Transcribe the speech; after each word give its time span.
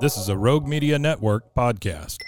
This 0.00 0.16
is 0.16 0.28
a 0.28 0.36
Rogue 0.36 0.66
Media 0.66 0.98
Network 0.98 1.54
podcast. 1.54 2.18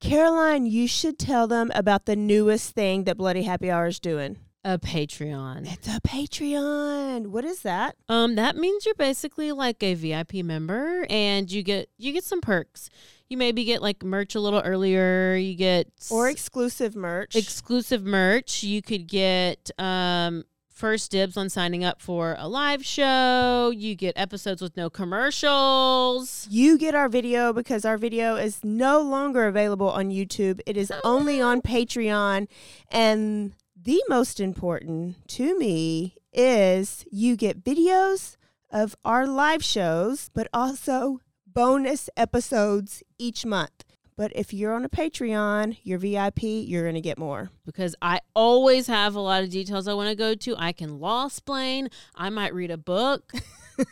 Caroline, 0.00 0.66
you 0.66 0.86
should 0.86 1.18
tell 1.18 1.46
them 1.46 1.70
about 1.74 2.06
the 2.06 2.16
newest 2.16 2.74
thing 2.74 3.04
that 3.04 3.16
Bloody 3.16 3.42
Happy 3.42 3.70
Hour 3.70 3.86
is 3.86 3.98
doing. 4.00 4.36
a 4.62 4.78
Patreon. 4.78 5.70
It's 5.72 5.88
a 5.88 6.00
Patreon. 6.02 7.28
What 7.28 7.44
is 7.46 7.62
that? 7.62 7.96
Um, 8.10 8.34
that 8.34 8.56
means 8.56 8.84
you're 8.84 8.94
basically 8.94 9.52
like 9.52 9.82
a 9.82 9.94
VIP 9.94 10.34
member, 10.44 11.06
and 11.08 11.50
you 11.50 11.62
get 11.62 11.88
you 11.96 12.12
get 12.12 12.24
some 12.24 12.42
perks. 12.42 12.90
You 13.30 13.38
maybe 13.38 13.64
get 13.64 13.80
like 13.80 14.02
merch 14.02 14.34
a 14.34 14.40
little 14.40 14.60
earlier. 14.60 15.34
You 15.36 15.54
get 15.54 15.88
Or 16.10 16.28
exclusive 16.28 16.94
merch. 16.94 17.36
exclusive 17.36 18.04
merch. 18.04 18.62
You 18.62 18.82
could 18.82 19.06
get 19.06 19.70
um 19.78 20.44
first 20.80 21.10
dibs 21.10 21.36
on 21.36 21.50
signing 21.50 21.84
up 21.84 22.00
for 22.00 22.34
a 22.38 22.48
live 22.48 22.82
show. 22.82 23.70
You 23.76 23.94
get 23.94 24.14
episodes 24.16 24.62
with 24.62 24.78
no 24.78 24.88
commercials. 24.88 26.48
you 26.50 26.78
get 26.78 26.94
our 26.94 27.10
video 27.10 27.52
because 27.52 27.84
our 27.84 27.98
video 27.98 28.36
is 28.36 28.64
no 28.64 29.02
longer 29.02 29.46
available 29.46 29.90
on 29.90 30.08
YouTube. 30.08 30.58
It 30.64 30.78
is 30.78 30.90
only 31.04 31.38
on 31.38 31.60
Patreon. 31.60 32.48
And 32.90 33.52
the 33.76 34.02
most 34.08 34.40
important 34.40 35.28
to 35.28 35.58
me 35.58 36.16
is 36.32 37.04
you 37.10 37.36
get 37.36 37.62
videos 37.62 38.38
of 38.70 38.96
our 39.04 39.26
live 39.26 39.62
shows, 39.62 40.30
but 40.32 40.48
also 40.54 41.20
bonus 41.46 42.08
episodes 42.16 43.02
each 43.18 43.44
month. 43.44 43.84
But 44.20 44.32
if 44.34 44.52
you're 44.52 44.74
on 44.74 44.84
a 44.84 44.90
Patreon, 44.90 45.78
you're 45.82 45.96
VIP, 45.96 46.42
you're 46.42 46.82
going 46.82 46.94
to 46.94 47.00
get 47.00 47.16
more. 47.16 47.48
because 47.64 47.96
I 48.02 48.20
always 48.34 48.86
have 48.86 49.14
a 49.14 49.20
lot 49.20 49.42
of 49.42 49.48
details 49.48 49.88
I 49.88 49.94
want 49.94 50.10
to 50.10 50.14
go 50.14 50.34
to. 50.34 50.54
I 50.58 50.72
can 50.72 51.00
law 51.00 51.24
explain. 51.24 51.88
I 52.14 52.28
might 52.28 52.52
read 52.52 52.70
a 52.70 52.76
book. 52.76 53.32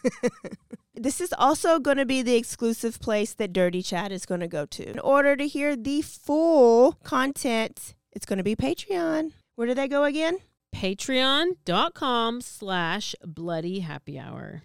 This 0.95 1.21
is 1.21 1.33
also 1.39 1.79
going 1.79 1.97
to 1.99 2.05
be 2.05 2.23
the 2.23 2.35
exclusive 2.35 3.01
place 3.01 3.33
that 3.35 3.53
Dirty 3.53 3.83
Chat 3.83 4.11
is 4.11 4.27
going 4.27 4.41
to 4.41 4.49
go 4.49 4.67
to. 4.67 4.91
In 4.91 4.99
order 4.99 5.37
to 5.37 5.47
hear 5.47 5.77
the 5.77 6.03
full 6.03 6.99
content, 7.05 7.95
it's 8.13 8.27
going 8.27 8.39
to 8.39 8.43
be 8.43 8.57
Patreon. 8.57 9.31
Where 9.55 9.69
do 9.69 9.75
they 9.75 9.87
go 9.87 10.03
again? 10.03 10.39
Patreon.com 10.75 12.41
slash 12.41 13.15
bloody 13.25 13.79
happy 13.79 14.19
hour. 14.19 14.65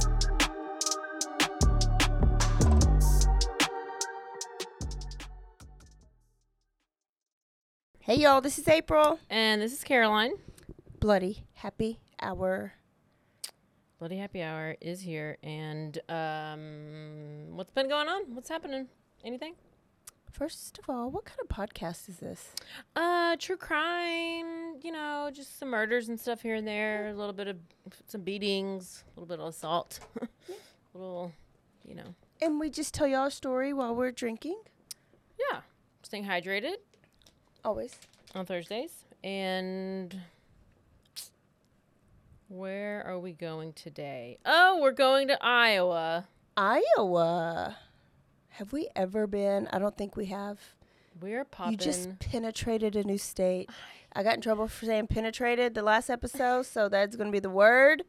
Hey 8.11 8.17
y'all, 8.17 8.41
this 8.41 8.59
is 8.59 8.67
April. 8.67 9.21
And 9.29 9.61
this 9.61 9.71
is 9.71 9.85
Caroline. 9.85 10.33
Bloody 10.99 11.45
happy 11.53 12.01
hour. 12.21 12.73
Bloody 13.99 14.17
happy 14.17 14.41
hour 14.41 14.75
is 14.81 14.99
here. 14.99 15.37
And 15.41 15.97
um, 16.09 17.55
what's 17.55 17.71
been 17.71 17.87
going 17.87 18.09
on? 18.09 18.35
What's 18.35 18.49
happening? 18.49 18.89
Anything? 19.23 19.53
First 20.29 20.77
of 20.77 20.89
all, 20.89 21.09
what 21.09 21.23
kind 21.23 21.39
of 21.39 21.47
podcast 21.47 22.09
is 22.09 22.17
this? 22.17 22.53
Uh, 22.97 23.37
true 23.39 23.55
crime, 23.55 24.75
you 24.83 24.91
know, 24.91 25.31
just 25.33 25.57
some 25.57 25.69
murders 25.69 26.09
and 26.09 26.19
stuff 26.19 26.41
here 26.41 26.55
and 26.55 26.67
there, 26.67 27.07
a 27.07 27.13
little 27.13 27.31
bit 27.31 27.47
of 27.47 27.55
some 28.07 28.23
beatings, 28.23 29.05
a 29.07 29.21
little 29.21 29.37
bit 29.37 29.41
of 29.41 29.47
assault, 29.47 30.01
a 30.21 30.97
little, 30.97 31.31
you 31.87 31.95
know, 31.95 32.13
And 32.41 32.59
we 32.59 32.71
just 32.71 32.93
tell 32.93 33.07
y'all 33.07 33.27
a 33.27 33.31
story 33.31 33.71
while 33.71 33.95
we're 33.95 34.11
drinking. 34.11 34.59
yeah, 35.49 35.61
staying 36.03 36.25
hydrated 36.25 36.75
Always. 37.63 37.95
on 38.33 38.45
Thursdays. 38.45 38.91
And 39.23 40.21
where 42.47 43.03
are 43.05 43.19
we 43.19 43.33
going 43.33 43.73
today? 43.73 44.37
Oh, 44.45 44.79
we're 44.81 44.91
going 44.91 45.27
to 45.27 45.37
Iowa. 45.43 46.27
Iowa. 46.57 47.77
Have 48.49 48.73
we 48.73 48.89
ever 48.95 49.27
been? 49.27 49.67
I 49.71 49.79
don't 49.79 49.95
think 49.97 50.15
we 50.15 50.25
have. 50.27 50.59
We're 51.21 51.45
popping. 51.45 51.73
You 51.73 51.77
just 51.77 52.19
penetrated 52.19 52.95
a 52.95 53.03
new 53.03 53.17
state. 53.17 53.69
I 54.13 54.23
got 54.23 54.35
in 54.35 54.41
trouble 54.41 54.67
for 54.67 54.85
saying 54.85 55.07
penetrated 55.07 55.73
the 55.73 55.83
last 55.83 56.09
episode, 56.09 56.65
so 56.65 56.89
that's 56.89 57.15
going 57.15 57.27
to 57.27 57.31
be 57.31 57.39
the 57.39 57.49
word 57.49 58.03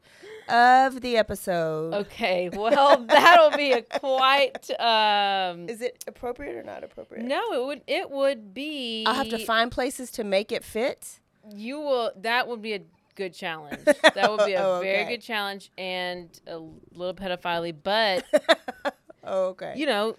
of 0.49 0.99
the 0.99 1.15
episode. 1.15 1.93
okay, 1.93 2.49
well, 2.49 3.05
that'll 3.07 3.55
be 3.55 3.71
a 3.71 3.81
quite. 3.83 4.69
Um, 4.81 5.69
Is 5.69 5.81
it 5.81 6.03
appropriate 6.07 6.55
or 6.57 6.63
not 6.63 6.83
appropriate? 6.83 7.23
no, 7.23 7.53
it 7.53 7.65
would. 7.65 7.81
It 7.87 8.09
would 8.11 8.53
be. 8.53 9.05
I'll 9.07 9.13
have 9.15 9.29
to 9.29 9.45
find 9.45 9.71
places 9.71 10.11
to 10.11 10.23
make 10.25 10.51
it 10.51 10.63
fit. 10.65 11.19
You 11.55 11.79
will. 11.79 12.11
That 12.17 12.47
would 12.49 12.61
be 12.61 12.73
a 12.73 12.81
good 13.15 13.33
challenge. 13.33 13.79
That 14.15 14.29
would 14.29 14.45
be 14.45 14.53
a 14.53 14.63
Oh, 14.63 14.79
very 14.81 15.05
good 15.05 15.21
challenge 15.21 15.71
and 15.77 16.29
a 16.47 16.57
little 16.57 17.13
pedophile 17.13 17.73
but 17.83 18.25
Oh, 19.23 19.45
okay. 19.49 19.73
you 19.77 19.85
know, 19.85 20.17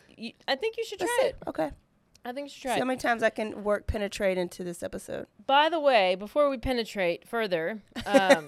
I 0.49 0.55
think 0.57 0.77
you 0.79 0.85
should 0.85 0.99
try 0.99 1.19
it. 1.25 1.37
Okay. 1.47 1.71
I 2.25 2.33
think 2.33 2.51
she 2.51 2.63
tried. 2.63 2.75
See 2.75 2.81
how 2.81 2.87
many 2.87 2.99
times 2.99 3.23
I 3.23 3.31
can 3.31 3.65
work 3.65 3.87
penetrate 3.87 4.39
into 4.39 4.65
this 4.65 4.83
episode. 4.83 5.27
By 5.47 5.69
the 5.69 5.79
way, 5.81 6.15
before 6.15 6.49
we 6.49 6.57
penetrate 6.57 7.29
further, 7.29 7.83
um, 8.07 8.47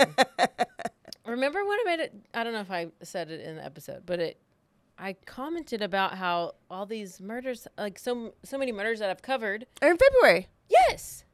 remember 1.27 1.65
when 1.65 1.79
I 1.81 1.83
made 1.85 2.01
it? 2.01 2.15
I 2.35 2.45
don't 2.45 2.53
know 2.53 2.61
if 2.61 2.71
I 2.71 2.89
said 3.03 3.31
it 3.31 3.41
in 3.41 3.57
the 3.57 3.65
episode, 3.65 4.03
but 4.07 4.21
it. 4.21 4.39
I 4.99 5.15
commented 5.27 5.83
about 5.83 6.15
how 6.15 6.53
all 6.71 6.87
these 6.87 7.21
murders, 7.21 7.69
like 7.77 7.99
so 7.99 8.33
so 8.45 8.57
many 8.57 8.73
murders 8.73 9.01
that 9.01 9.11
I've 9.11 9.21
covered. 9.21 9.67
are 9.83 9.91
In 9.91 9.99
February. 9.99 10.49
Yes. 10.71 11.25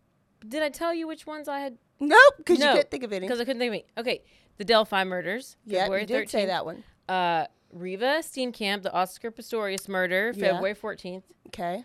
Did 0.46 0.64
I 0.64 0.68
tell 0.68 0.92
you 0.92 1.06
which 1.06 1.26
ones 1.28 1.46
I 1.46 1.60
had? 1.60 1.78
Nope, 2.00 2.18
because 2.38 2.58
No, 2.58 2.70
you 2.70 2.72
couldn't 2.72 2.90
think 2.90 3.04
of 3.04 3.12
any. 3.12 3.26
Because 3.28 3.40
I 3.40 3.44
couldn't 3.44 3.60
think 3.60 3.68
of 3.70 3.74
any. 3.74 3.84
Okay, 3.96 4.22
the 4.56 4.64
Delphi 4.64 5.04
murders. 5.04 5.56
Yeah, 5.64 5.82
February 5.82 6.00
you 6.02 6.06
did 6.08 6.28
say 6.30 6.42
13th. 6.42 6.46
that 6.48 6.64
one. 6.66 6.84
uh, 7.08 7.46
Reeva 7.72 8.18
Steenkamp, 8.18 8.82
the 8.82 8.92
Oscar 8.92 9.30
Pistorius 9.30 9.88
murder, 9.88 10.32
Yeah. 10.34 10.54
February 10.54 10.74
14th. 10.74 11.22
Okay. 11.46 11.84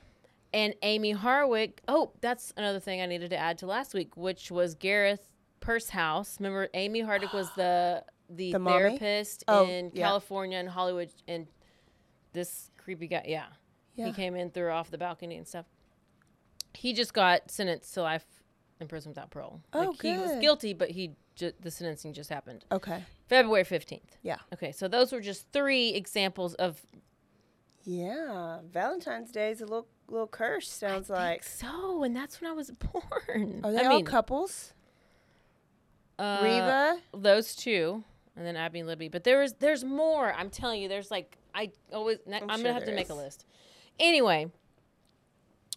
And 0.58 0.74
Amie 0.82 1.14
Harwick. 1.14 1.80
Oh, 1.88 2.12
that's 2.22 2.52
another 2.58 2.80
thing 2.80 3.00
I 3.02 3.06
needed 3.06 3.30
to 3.30 3.38
add 3.38 3.60
to 3.60 3.68
last 3.68 3.94
week, 3.94 4.18
which 4.18 4.50
was 4.50 4.74
Gareth 4.76 5.30
Pursehouse. 5.60 6.40
Remember, 6.40 6.68
Amie 6.74 7.04
Harwick 7.04 7.34
was 7.34 7.48
the 7.56 8.04
the, 8.30 8.52
The 8.54 8.60
therapist 8.60 9.44
Oh, 9.48 9.66
in 9.68 9.92
yeah. 9.94 10.06
California 10.08 10.58
and 10.58 10.68
Hollywood, 10.68 11.10
and 11.28 11.48
this 12.34 12.72
creepy 12.78 13.08
guy. 13.08 13.24
Yeah, 13.28 13.46
Yeah. 13.96 14.08
he 14.08 14.14
came 14.14 14.36
in, 14.36 14.50
threw 14.52 14.64
her 14.64 14.72
off 14.72 14.90
the 14.92 14.98
balcony 14.98 15.38
and 15.38 15.48
stuff. 15.48 15.66
He 16.74 16.94
just 16.94 17.14
got 17.14 17.50
sentenced 17.52 17.94
to 17.94 18.02
life 18.02 18.26
in 18.80 18.88
prison 18.88 19.10
without 19.12 19.30
parole. 19.32 19.62
Oh, 19.74 19.80
like 19.92 20.02
he 20.02 20.18
was 20.18 20.40
guilty, 20.42 20.74
but 20.74 20.90
he 20.92 21.12
ju- 21.36 21.54
the 21.60 21.72
sentencing 21.72 22.14
just 22.14 22.30
happened. 22.30 22.66
Okay. 22.72 23.04
February 23.28 23.64
15th. 23.64 24.02
Yeah. 24.24 24.38
Okay, 24.54 24.72
so 24.72 24.88
those 24.88 25.12
were 25.12 25.22
just 25.22 25.52
three 25.52 25.90
examples 25.90 26.54
of 26.56 26.82
Yeah. 27.90 28.60
Valentine's 28.70 29.32
Day 29.32 29.50
is 29.52 29.62
a 29.62 29.66
little 29.66 29.88
little 30.10 30.28
curse, 30.28 30.70
sounds 30.70 31.10
like. 31.10 31.44
so, 31.44 32.04
and 32.04 32.14
that's 32.14 32.42
when 32.42 32.50
I 32.52 32.54
was 32.54 32.70
born. 32.94 33.62
Are 33.64 33.72
they 33.72 33.80
I 33.80 33.86
all 33.86 33.96
mean, 33.96 34.06
couples? 34.06 34.74
uh, 36.20 36.44
Reeva? 36.44 37.00
those 37.14 37.56
two, 37.56 38.04
and 38.36 38.46
then 38.46 38.58
Abby 38.58 38.80
and 38.80 38.88
Libby. 38.90 39.08
But 39.08 39.24
there 39.24 39.42
is 39.42 39.54
there's 39.54 39.86
more. 39.86 40.34
I'm 40.34 40.50
telling 40.50 40.82
you, 40.82 40.90
there's 40.90 41.10
like 41.10 41.38
I 41.56 41.72
always. 41.94 42.18
I'm, 42.28 42.34
I'm 42.50 42.62
gonna 42.62 42.74
have 42.74 42.82
to 42.84 42.88
there 42.88 42.96
make 42.96 43.10
a 43.10 43.14
list. 43.14 43.46
Anyway, 44.00 44.52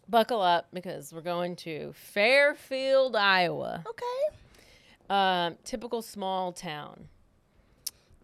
buckle 0.09 0.43
up 0.43 0.67
because 0.73 1.13
we're 1.13 1.21
going 1.21 1.55
to 1.57 1.93
Fairfield, 1.95 3.15
Iowa. 3.15 3.85
Okay. 3.89 4.37
um, 5.09 5.57
typical 5.65 6.03
small 6.03 6.53
town. 6.53 7.07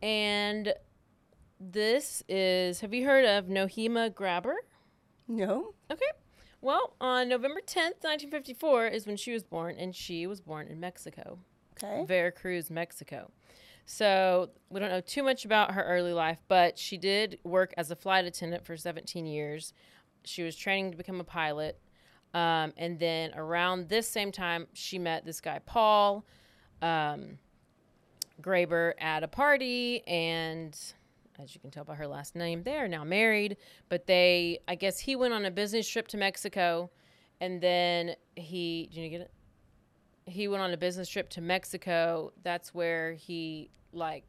And 0.03 0.75
this 1.61 2.23
is. 2.29 2.81
Have 2.81 2.93
you 2.95 3.05
heard 3.07 3.25
of 3.25 3.47
Nohema 3.47 4.11
Graber? 4.11 4.55
No. 5.29 5.75
Okay. 5.91 6.05
Well, 6.61 6.95
on 7.01 7.29
November 7.29 7.61
10th, 7.61 8.03
1954 8.03 8.87
is 8.89 9.07
when 9.07 9.17
she 9.17 9.33
was 9.33 9.45
born, 9.45 9.77
and 9.79 9.95
she 9.95 10.27
was 10.27 10.41
born 10.41 10.69
in 10.69 10.81
Mexico, 10.81 11.39
Okay. 11.77 12.05
Veracruz, 12.07 12.71
Mexico. 12.71 13.31
So 13.85 14.51
we 14.69 14.81
don't 14.81 14.91
know 14.91 15.01
too 15.01 15.23
much 15.23 15.45
about 15.45 15.73
her 15.73 15.83
early 15.85 16.13
life, 16.13 16.43
but 16.49 16.77
she 16.79 16.97
did 16.97 17.39
work 17.45 17.73
as 17.77 17.91
a 17.91 17.97
flight 17.97 18.25
attendant 18.25 18.65
for 18.67 18.77
17 18.77 19.27
years. 19.27 19.73
She 20.25 20.43
was 20.43 20.57
training 20.57 20.91
to 20.91 20.97
become 20.97 21.21
a 21.21 21.25
pilot. 21.25 21.79
Um, 22.35 22.73
and 22.77 22.99
then 22.99 23.33
around 23.35 23.89
this 23.89 24.09
same 24.09 24.33
time, 24.33 24.67
she 24.73 24.99
met 24.99 25.25
this 25.25 25.41
guy, 25.41 25.61
Paul 25.65 26.27
um, 26.83 27.39
Graber, 28.43 28.95
at 28.99 29.23
a 29.23 29.29
party. 29.29 30.03
And 30.09 30.77
as 31.41 31.55
you 31.55 31.61
can 31.61 31.71
tell 31.71 31.85
by 31.85 31.95
her 31.95 32.07
last 32.07 32.35
name, 32.35 32.63
they 32.63 32.77
are 32.77 32.89
now 32.89 33.05
married. 33.05 33.57
But 33.89 34.07
they, 34.07 34.59
I 34.67 34.75
guess 34.75 34.99
he 34.99 35.17
went 35.17 35.35
on 35.35 35.45
a 35.45 35.51
business 35.51 35.89
trip 35.89 36.09
to 36.09 36.17
Mexico. 36.17 36.91
And 37.41 37.61
then 37.61 38.15
he, 38.35 38.89
did 38.93 39.01
you 39.01 39.09
get 39.11 39.21
it? 39.23 39.31
he 40.27 40.49
went 40.49 40.63
on 40.63 40.73
a 40.73 40.77
business 40.77 41.09
trip 41.09 41.29
to 41.31 41.41
Mexico. 41.41 42.33
That's 42.43 42.75
where 42.75 43.13
he 43.13 43.71
like 43.93 44.25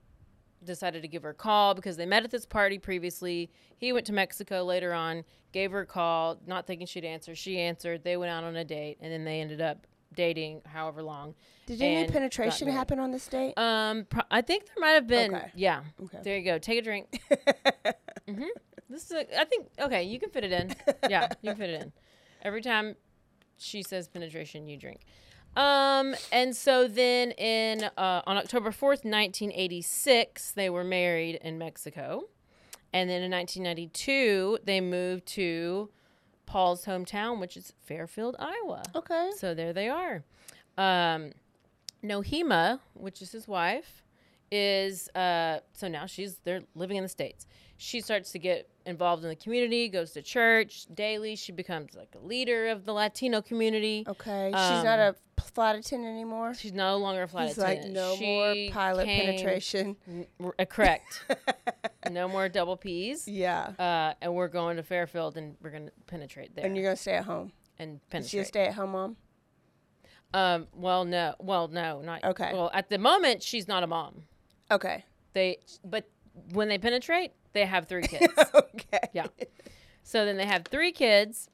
decided 0.64 1.02
to 1.02 1.08
give 1.08 1.24
her 1.24 1.32
a 1.32 1.36
call 1.36 1.74
because 1.74 1.98
they 1.98 2.06
met 2.06 2.24
at 2.24 2.32
this 2.32 2.46
party 2.46 2.78
previously. 2.78 3.50
He 3.78 3.92
went 3.92 4.06
to 4.08 4.14
Mexico 4.14 4.64
later 4.64 4.94
on, 4.94 5.24
gave 5.52 5.72
her 5.72 5.82
a 5.82 5.86
call, 5.86 6.38
not 6.46 6.68
thinking 6.68 6.88
she'd 6.88 7.06
answer. 7.06 7.36
She 7.36 7.60
answered. 7.60 8.04
They 8.04 8.16
went 8.18 8.32
out 8.32 8.44
on 8.44 8.56
a 8.56 8.64
date, 8.64 8.98
and 9.02 9.12
then 9.12 9.26
they 9.26 9.42
ended 9.42 9.62
up 9.62 9.88
dating 10.18 10.62
however 10.66 11.02
long. 11.02 11.36
Did 11.68 11.82
any 11.82 12.10
penetration 12.10 12.68
happen 12.68 13.00
on 13.00 13.12
this 13.12 13.28
date? 13.28 13.54
Um, 13.58 14.06
pro- 14.10 14.24
I 14.30 14.42
think 14.42 14.66
there 14.66 14.76
might 14.80 14.92
have 14.92 15.08
been. 15.08 15.34
Okay. 15.34 15.52
Yeah. 15.56 15.84
Okay. 16.04 16.20
There 16.24 16.38
you 16.38 16.44
go. 16.44 16.58
Take 16.58 16.80
a 16.80 16.82
drink. 16.82 17.22
mm-hmm. 18.28 18.44
This 18.90 19.06
is. 19.06 19.12
A, 19.12 19.40
I 19.40 19.46
think. 19.46 19.68
Okay, 19.80 20.04
you 20.04 20.20
can 20.20 20.30
fit 20.30 20.44
it 20.44 20.52
in. 20.52 20.76
Yeah, 21.10 21.30
you 21.42 21.52
can 21.52 21.58
fit 21.58 21.70
it 21.70 21.82
in. 21.82 21.94
Every 22.42 22.62
time 22.62 22.96
she 23.58 23.84
says 23.84 24.08
penetration, 24.08 24.68
you 24.68 24.78
drink. 24.78 25.02
Um, 25.56 26.16
and 26.32 26.56
so 26.56 26.88
then 26.88 27.32
in 27.32 27.84
uh, 27.98 28.22
on 28.26 28.38
October 28.38 28.72
fourth, 28.72 29.06
nineteen 29.06 29.52
eighty 29.54 29.82
six, 29.82 30.52
they 30.52 30.70
were 30.70 30.84
married 30.84 31.36
in 31.36 31.58
Mexico, 31.58 32.30
and 32.94 33.10
then 33.10 33.22
in 33.22 33.32
nineteen 33.32 33.64
ninety 33.64 33.88
two, 33.88 34.58
they 34.64 34.82
moved 34.82 35.26
to 35.28 35.90
Paul's 36.48 36.86
hometown, 36.86 37.40
which 37.40 37.56
is 37.56 37.74
Fairfield, 37.86 38.36
Iowa. 38.40 38.82
okay. 38.96 39.30
So 39.38 39.54
there 39.54 39.74
they 39.74 39.90
are. 39.90 40.24
Um, 40.78 41.34
Nohema, 42.04 42.80
which 42.96 43.22
is 43.22 43.32
his 43.32 43.48
wife, 43.48 44.04
is 44.50 45.10
uh, 45.10 45.60
so 45.74 45.88
now 45.88 46.06
she's 46.08 46.38
they're 46.44 46.64
living 46.74 46.98
in 46.98 47.04
the 47.04 47.10
states. 47.10 47.46
She 47.78 48.00
starts 48.02 48.32
to 48.32 48.40
get 48.40 48.70
involved 48.88 49.24
in 49.24 49.30
the 49.30 49.36
community, 49.36 49.90
goes 49.90 50.12
to 50.12 50.22
church 50.22 50.86
daily. 50.94 51.36
She 51.36 51.52
becomes 51.52 51.96
like 51.96 52.16
a 52.16 52.26
leader 52.26 52.68
of 52.68 52.86
the 52.86 52.94
Latino 52.94 53.42
community. 53.42 54.04
Okay. 54.08 54.48
She's 54.52 54.84
not 54.84 55.00
a 55.00 55.16
a 55.38 55.42
flight 55.42 55.76
attendant 55.76 56.12
anymore. 56.14 56.54
She's 56.54 56.74
no 56.74 56.98
longer 56.98 57.24
a 57.24 57.28
flight 57.28 57.50
He's 57.50 57.58
like, 57.58 57.84
no 57.84 58.16
She 58.16 58.26
more 58.26 58.56
pilot 58.72 59.06
penetration. 59.06 59.96
n- 60.08 60.26
uh, 60.58 60.66
correct. 60.66 61.26
no 62.12 62.28
more 62.28 62.50
double 62.50 62.76
P's. 62.76 63.28
Yeah. 63.28 63.74
Uh, 63.78 64.14
and 64.22 64.34
we're 64.34 64.48
going 64.48 64.78
to 64.78 64.84
Fairfield 64.84 65.38
and 65.38 65.56
we're 65.62 65.70
gonna 65.70 65.92
penetrate 66.08 66.56
there 66.56 66.66
And 66.66 66.76
you're 66.76 66.86
gonna 66.86 66.96
stay 66.96 67.14
at 67.16 67.26
home. 67.26 67.52
and 67.78 68.00
Is 68.12 68.30
she 68.30 68.40
a 68.40 68.46
stay-at-home 68.46 68.92
mom? 68.92 69.18
Um, 70.34 70.68
well, 70.74 71.06
no, 71.06 71.36
well, 71.40 71.68
no, 71.68 72.02
not 72.02 72.24
Okay. 72.24 72.52
Well, 72.54 72.70
at 72.74 72.90
the 72.90 72.98
moment, 72.98 73.44
she's 73.44 73.68
not 73.68 73.84
a 73.84 73.88
mom. 73.88 74.24
Okay. 74.72 75.06
They, 75.34 75.60
but 75.84 76.10
when 76.52 76.68
they 76.68 76.78
penetrate, 76.78 77.32
they 77.58 77.66
have 77.66 77.88
three 77.88 78.02
kids. 78.08 78.34
okay. 78.54 79.10
yeah. 79.14 79.28
So 80.04 80.26
then 80.26 80.38
they 80.38 80.46
have 80.46 80.66
three 80.66 80.92
kids, 80.92 81.50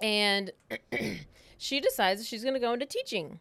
and 0.00 0.50
she 1.58 1.80
decides 1.80 2.26
she's 2.26 2.42
going 2.42 2.54
to 2.54 2.60
go 2.60 2.72
into 2.72 2.86
teaching. 2.86 3.38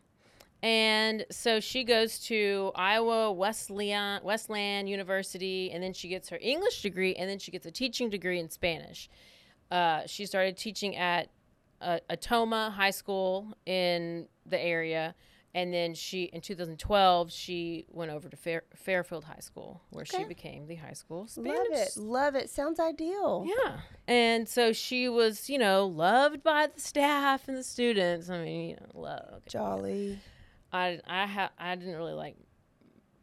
And 0.63 1.25
so 1.31 1.59
she 1.59 1.83
goes 1.83 2.19
to 2.27 2.71
Iowa 2.75 3.31
Wesleyan 3.31 4.23
Westland 4.23 4.87
University, 4.89 5.71
and 5.71 5.83
then 5.83 5.91
she 5.93 6.07
gets 6.07 6.29
her 6.29 6.37
English 6.39 6.83
degree, 6.83 7.15
and 7.15 7.29
then 7.29 7.39
she 7.39 7.51
gets 7.51 7.65
a 7.65 7.71
teaching 7.71 8.09
degree 8.09 8.39
in 8.39 8.49
Spanish. 8.49 9.09
Uh, 9.71 10.01
she 10.05 10.25
started 10.25 10.57
teaching 10.57 10.95
at 10.95 11.29
uh, 11.81 11.97
Ottumwa 12.11 12.71
High 12.71 12.91
School 12.91 13.57
in 13.65 14.27
the 14.45 14.61
area, 14.61 15.15
and 15.53 15.73
then 15.73 15.93
she 15.93 16.23
in 16.23 16.41
2012 16.41 17.31
she 17.31 17.85
went 17.89 18.11
over 18.11 18.29
to 18.29 18.37
Fair, 18.37 18.63
Fairfield 18.75 19.25
High 19.25 19.39
School, 19.39 19.81
where 19.89 20.05
she 20.05 20.23
became 20.23 20.67
the 20.67 20.75
high 20.75 20.93
school 20.93 21.27
Spanish 21.27 21.57
Love 21.57 21.65
it. 21.71 21.97
Love 21.97 22.35
it. 22.35 22.49
Sounds 22.49 22.79
ideal. 22.79 23.45
yeah. 23.47 23.79
And 24.07 24.47
so 24.47 24.73
she 24.73 25.09
was, 25.09 25.49
you 25.49 25.57
know, 25.57 25.85
loved 25.85 26.43
by 26.43 26.67
the 26.73 26.79
staff 26.79 27.47
and 27.47 27.57
the 27.57 27.63
students. 27.63 28.29
I 28.29 28.43
mean, 28.43 28.69
you 28.69 28.75
know, 28.75 29.01
love. 29.01 29.33
Okay. 29.33 29.49
Jolly. 29.49 30.19
I 30.71 30.99
I 31.07 31.25
ha- 31.25 31.51
I 31.57 31.75
didn't 31.75 31.95
really 31.95 32.13
like 32.13 32.35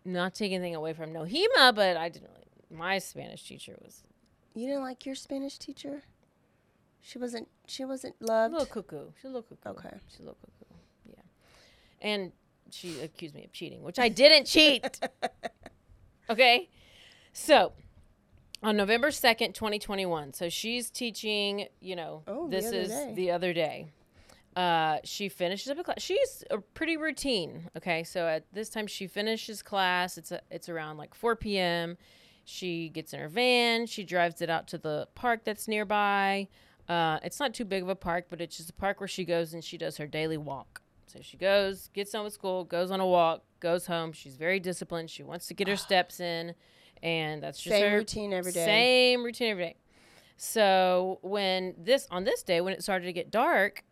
not 0.04 0.34
take 0.34 0.52
anything 0.52 0.74
away 0.74 0.92
from 0.92 1.12
Nohema, 1.12 1.74
but 1.74 1.96
I 1.96 2.08
didn't 2.08 2.28
really 2.30 2.38
my 2.70 2.98
Spanish 2.98 3.46
teacher 3.46 3.76
was 3.82 4.02
You 4.54 4.66
didn't 4.66 4.82
like 4.82 5.06
your 5.06 5.14
Spanish 5.14 5.58
teacher? 5.58 6.02
She 7.00 7.18
wasn't. 7.18 7.48
She 7.66 7.84
wasn't 7.84 8.16
loved. 8.20 8.52
a 8.54 8.58
little 8.58 8.74
cuckoo. 8.74 9.10
She's 9.16 9.24
a 9.24 9.28
little 9.28 9.42
cuckoo. 9.42 9.78
Okay. 9.78 9.96
She's 10.08 10.18
a 10.20 10.22
little 10.22 10.36
cuckoo. 10.40 10.67
And 12.00 12.32
she 12.70 13.00
accused 13.00 13.34
me 13.34 13.44
of 13.44 13.52
cheating, 13.52 13.82
which 13.82 13.98
I 13.98 14.08
didn't 14.08 14.46
cheat. 14.46 15.00
okay. 16.30 16.68
So 17.32 17.72
on 18.62 18.76
November 18.76 19.08
2nd, 19.08 19.54
2021. 19.54 20.32
So 20.34 20.48
she's 20.48 20.90
teaching, 20.90 21.66
you 21.80 21.96
know, 21.96 22.22
Oh, 22.26 22.48
this 22.48 22.66
other 22.66 22.76
is 22.78 22.88
day. 22.88 23.12
the 23.14 23.30
other 23.30 23.52
day. 23.52 23.86
Uh, 24.56 24.98
she 25.04 25.28
finishes 25.28 25.70
up 25.70 25.78
a 25.78 25.84
class. 25.84 26.00
She's 26.02 26.42
a 26.50 26.58
pretty 26.58 26.96
routine. 26.96 27.68
Okay. 27.76 28.02
So 28.04 28.26
at 28.26 28.44
this 28.52 28.68
time 28.68 28.86
she 28.86 29.06
finishes 29.06 29.62
class. 29.62 30.18
It's 30.18 30.32
a, 30.32 30.40
it's 30.50 30.68
around 30.68 30.96
like 30.96 31.14
4 31.14 31.36
p.m. 31.36 31.96
She 32.44 32.88
gets 32.88 33.12
in 33.12 33.20
her 33.20 33.28
van. 33.28 33.86
She 33.86 34.04
drives 34.04 34.40
it 34.42 34.50
out 34.50 34.66
to 34.68 34.78
the 34.78 35.06
park 35.14 35.44
that's 35.44 35.68
nearby. 35.68 36.48
Uh, 36.88 37.18
it's 37.22 37.38
not 37.38 37.52
too 37.52 37.66
big 37.66 37.82
of 37.82 37.90
a 37.90 37.94
park, 37.94 38.26
but 38.30 38.40
it's 38.40 38.56
just 38.56 38.70
a 38.70 38.74
park 38.74 39.00
where 39.00 39.06
she 39.08 39.24
goes 39.24 39.52
and 39.52 39.62
she 39.62 39.76
does 39.76 39.98
her 39.98 40.06
daily 40.06 40.38
walk. 40.38 40.80
So 41.08 41.20
she 41.22 41.36
goes, 41.36 41.88
gets 41.94 42.12
done 42.12 42.24
with 42.24 42.32
school, 42.32 42.64
goes 42.64 42.90
on 42.90 43.00
a 43.00 43.06
walk, 43.06 43.42
goes 43.60 43.86
home. 43.86 44.12
She's 44.12 44.36
very 44.36 44.60
disciplined. 44.60 45.10
She 45.10 45.22
wants 45.22 45.46
to 45.48 45.54
get 45.54 45.68
her 45.68 45.76
steps 45.88 46.20
in, 46.20 46.54
and 47.02 47.42
that's 47.42 47.58
just 47.60 47.74
Same 47.74 47.90
her 47.90 47.96
routine 47.98 48.32
every 48.32 48.52
day. 48.52 48.64
Same 48.64 49.24
routine 49.24 49.50
every 49.50 49.64
day. 49.64 49.76
So 50.36 51.18
when 51.22 51.74
this 51.76 52.06
on 52.10 52.24
this 52.24 52.42
day 52.42 52.60
when 52.60 52.72
it 52.72 52.82
started 52.82 53.06
to 53.06 53.12
get 53.12 53.30
dark, 53.30 53.82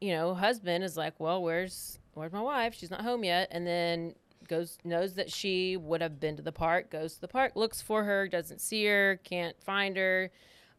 you 0.00 0.12
know, 0.12 0.34
husband 0.34 0.84
is 0.84 0.96
like, 0.96 1.18
"Well, 1.18 1.42
where's 1.42 1.98
where's 2.14 2.32
my 2.32 2.40
wife? 2.42 2.74
She's 2.74 2.90
not 2.90 3.02
home 3.02 3.24
yet." 3.24 3.48
And 3.50 3.66
then 3.66 4.14
goes 4.46 4.78
knows 4.84 5.14
that 5.14 5.30
she 5.32 5.76
would 5.76 6.00
have 6.00 6.20
been 6.20 6.36
to 6.36 6.42
the 6.42 6.52
park, 6.52 6.90
goes 6.90 7.14
to 7.14 7.20
the 7.20 7.28
park, 7.28 7.56
looks 7.56 7.82
for 7.82 8.04
her, 8.04 8.28
doesn't 8.28 8.60
see 8.60 8.86
her, 8.86 9.20
can't 9.24 9.60
find 9.62 9.96
her, 9.96 10.30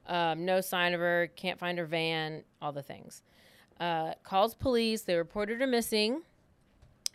um, 0.08 0.46
no 0.46 0.62
sign 0.62 0.94
of 0.94 1.00
her, 1.00 1.30
can't 1.36 1.60
find 1.60 1.77
her 1.77 1.86
van, 1.86 2.44
all 2.62 2.72
the 2.72 2.82
things. 2.84 3.22
Uh, 3.79 4.13
calls 4.24 4.55
police. 4.55 5.03
They 5.03 5.15
reported 5.15 5.60
her 5.62 5.67
missing, 5.67 6.22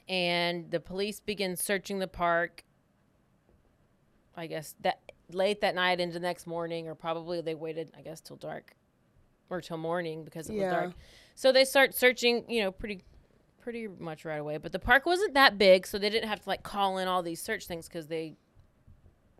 and 0.08 0.70
the 0.70 0.80
police 0.80 1.18
begin 1.20 1.56
searching 1.56 1.98
the 1.98 2.06
park. 2.08 2.64
I 4.36 4.46
guess 4.46 4.74
that 4.80 5.00
late 5.32 5.60
that 5.60 5.74
night 5.74 6.00
into 6.00 6.14
the 6.14 6.20
next 6.20 6.46
morning, 6.46 6.88
or 6.88 6.94
probably 6.94 7.40
they 7.40 7.54
waited, 7.54 7.90
I 7.96 8.02
guess, 8.02 8.20
till 8.20 8.36
dark 8.36 8.74
or 9.50 9.60
till 9.60 9.76
morning 9.76 10.24
because 10.24 10.48
it 10.48 10.54
Yeah. 10.54 10.62
was 10.62 10.70
dark. 10.70 10.92
So 11.34 11.52
they 11.52 11.64
start 11.64 11.94
searching, 11.94 12.48
you 12.50 12.62
know, 12.62 12.70
pretty 12.72 13.02
pretty 13.60 13.86
much 13.86 14.24
right 14.24 14.40
away. 14.40 14.56
But 14.58 14.72
the 14.72 14.78
park 14.78 15.06
wasn't 15.06 15.34
that 15.34 15.56
big, 15.58 15.86
so 15.86 15.98
they 15.98 16.10
didn't 16.10 16.28
have 16.28 16.40
to 16.40 16.48
like 16.48 16.62
call 16.62 16.98
in 16.98 17.06
all 17.08 17.22
these 17.22 17.40
search 17.40 17.66
things 17.66 17.88
because 17.88 18.06
they 18.06 18.34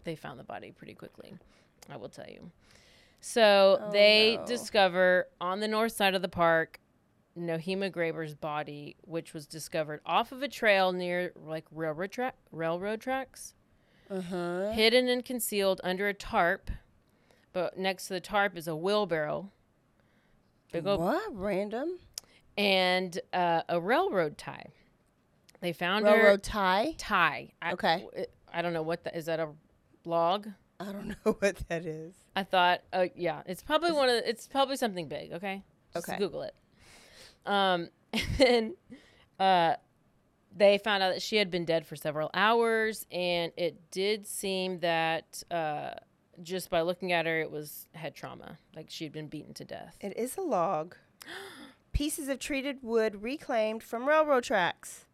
they 0.04 0.14
found 0.16 0.38
the 0.38 0.44
body 0.44 0.70
pretty 0.72 0.94
quickly. 0.94 1.34
I 1.88 1.96
will 1.96 2.08
tell 2.08 2.28
you. 2.28 2.50
So 3.20 3.78
Oh, 3.80 3.90
they 3.92 4.36
no. 4.36 4.46
discover 4.46 5.28
on 5.40 5.60
the 5.60 5.68
north 5.68 5.92
side 5.92 6.14
of 6.14 6.22
the 6.22 6.28
park 6.28 6.78
Nohema 7.38 7.90
Graber's 7.90 8.34
body, 8.34 8.96
which 9.02 9.32
was 9.32 9.46
discovered 9.46 10.00
off 10.04 10.32
of 10.32 10.42
a 10.42 10.48
trail 10.48 10.92
near 10.92 11.32
like 11.36 11.64
railroad 11.70 12.10
track 12.12 12.34
railroad 12.50 13.00
tracks, 13.00 13.54
Uh 14.10 14.20
huh. 14.20 14.70
hidden 14.72 15.08
and 15.08 15.24
concealed 15.24 15.80
under 15.82 16.08
a 16.08 16.14
tarp. 16.14 16.70
But 17.52 17.78
next 17.78 18.08
to 18.08 18.14
the 18.14 18.20
tarp 18.20 18.56
is 18.56 18.66
a 18.68 18.74
wheelbarrow, 18.76 19.50
big 20.72 20.86
old 20.86 21.00
What? 21.00 21.22
Random 21.36 21.98
and 22.56 23.18
uh, 23.32 23.62
a 23.68 23.80
railroad 23.80 24.36
tie. 24.38 24.66
They 25.60 25.72
found 25.72 26.06
her 26.06 26.12
railroad 26.14 26.42
tie? 26.42 26.94
tie. 26.98 27.52
I, 27.62 27.72
Okay. 27.72 28.06
I 28.52 28.62
don't 28.62 28.72
know 28.72 28.82
what 28.82 29.04
that 29.04 29.16
is. 29.16 29.26
That 29.26 29.38
a 29.40 29.48
log? 30.04 30.48
I 30.80 30.86
don't 30.92 31.08
know 31.26 31.32
what 31.38 31.56
that 31.68 31.86
is. 31.86 32.14
I 32.34 32.42
thought, 32.42 32.80
oh 32.92 33.08
yeah, 33.14 33.42
it's 33.46 33.62
probably 33.62 33.92
one 33.92 34.08
of. 34.08 34.16
The, 34.16 34.28
it's 34.28 34.46
probably 34.48 34.76
something 34.76 35.08
big. 35.08 35.32
Okay. 35.32 35.62
Just 35.94 36.08
Okay. 36.08 36.18
Google 36.18 36.42
it. 36.42 36.54
Um, 37.46 37.88
and 38.12 38.22
then, 38.38 38.74
uh, 39.38 39.76
they 40.54 40.78
found 40.78 41.02
out 41.02 41.14
that 41.14 41.22
she 41.22 41.36
had 41.36 41.50
been 41.50 41.64
dead 41.64 41.86
for 41.86 41.96
several 41.96 42.30
hours, 42.34 43.06
and 43.10 43.52
it 43.56 43.90
did 43.90 44.26
seem 44.26 44.80
that 44.80 45.42
uh, 45.50 45.92
just 46.42 46.70
by 46.70 46.82
looking 46.82 47.12
at 47.12 47.26
her, 47.26 47.40
it 47.40 47.50
was 47.50 47.88
head 47.94 48.14
trauma. 48.14 48.58
Like 48.76 48.86
she'd 48.90 49.12
been 49.12 49.28
beaten 49.28 49.54
to 49.54 49.64
death. 49.64 49.96
It 50.00 50.16
is 50.16 50.36
a 50.36 50.42
log. 50.42 50.96
Pieces 51.92 52.28
of 52.28 52.38
treated 52.38 52.78
wood 52.82 53.22
reclaimed 53.22 53.82
from 53.82 54.08
railroad 54.08 54.44
tracks. 54.44 55.06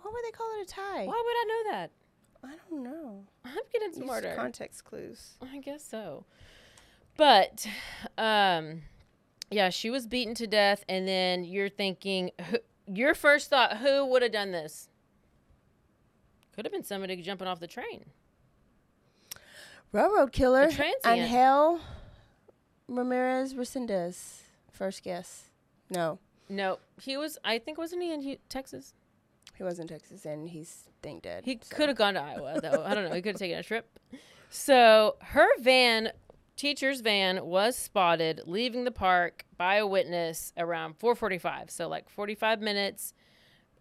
Why 0.00 0.10
would 0.12 0.24
they 0.24 0.30
call 0.30 0.48
it 0.58 0.62
a 0.62 0.66
tie? 0.66 1.06
Why 1.06 1.22
would 1.24 1.36
I 1.36 1.44
know 1.46 1.70
that? 1.72 1.90
I 2.44 2.56
don't 2.70 2.82
know. 2.82 3.24
I'm 3.44 3.54
getting 3.72 3.88
Use 3.94 3.98
smarter. 4.04 4.34
context 4.34 4.84
clues. 4.84 5.36
I 5.40 5.58
guess 5.58 5.84
so. 5.84 6.24
But, 7.16 7.66
um, 8.18 8.82
yeah, 9.52 9.70
she 9.70 9.90
was 9.90 10.06
beaten 10.06 10.34
to 10.36 10.46
death, 10.46 10.84
and 10.88 11.06
then 11.06 11.44
you're 11.44 11.68
thinking, 11.68 12.30
who, 12.50 12.58
your 12.92 13.14
first 13.14 13.50
thought, 13.50 13.78
who 13.78 14.04
would 14.06 14.22
have 14.22 14.32
done 14.32 14.52
this? 14.52 14.88
Could 16.54 16.64
have 16.66 16.72
been 16.72 16.84
somebody 16.84 17.16
jumping 17.22 17.48
off 17.48 17.60
the 17.60 17.66
train. 17.66 18.04
Railroad 19.92 20.32
killer. 20.32 20.70
transient. 20.70 21.06
Angel 21.06 21.80
Ramirez 22.88 23.54
Resendez. 23.54 24.40
First 24.70 25.02
guess. 25.02 25.48
No, 25.90 26.18
No, 26.48 26.78
he 27.00 27.16
was. 27.16 27.38
I 27.44 27.58
think 27.58 27.76
wasn't 27.78 28.02
he 28.02 28.12
in 28.12 28.22
Hu- 28.22 28.36
Texas? 28.48 28.94
he 29.54 29.62
was 29.62 29.78
in 29.78 29.86
Texas 29.86 30.24
and 30.24 30.48
he's 30.48 30.88
think 31.02 31.22
dead. 31.22 31.44
He 31.44 31.58
so. 31.62 31.76
could 31.76 31.88
have 31.90 31.98
gone 31.98 32.14
to 32.14 32.20
Iowa, 32.22 32.58
though. 32.62 32.82
I 32.84 32.94
don't 32.94 33.08
know. 33.08 33.14
He 33.14 33.20
could 33.20 33.34
have 33.34 33.38
taken 33.38 33.58
a 33.58 33.62
trip. 33.62 33.98
So 34.48 35.16
her 35.20 35.46
van, 35.60 36.10
teacher's 36.62 37.00
van, 37.00 37.44
was 37.44 37.74
spotted 37.74 38.42
leaving 38.46 38.84
the 38.84 38.92
park 38.92 39.44
by 39.58 39.74
a 39.76 39.86
witness 39.86 40.52
around 40.56 40.96
4:45. 40.96 41.70
So 41.70 41.88
like 41.88 42.08
45 42.08 42.60
minutes 42.60 43.14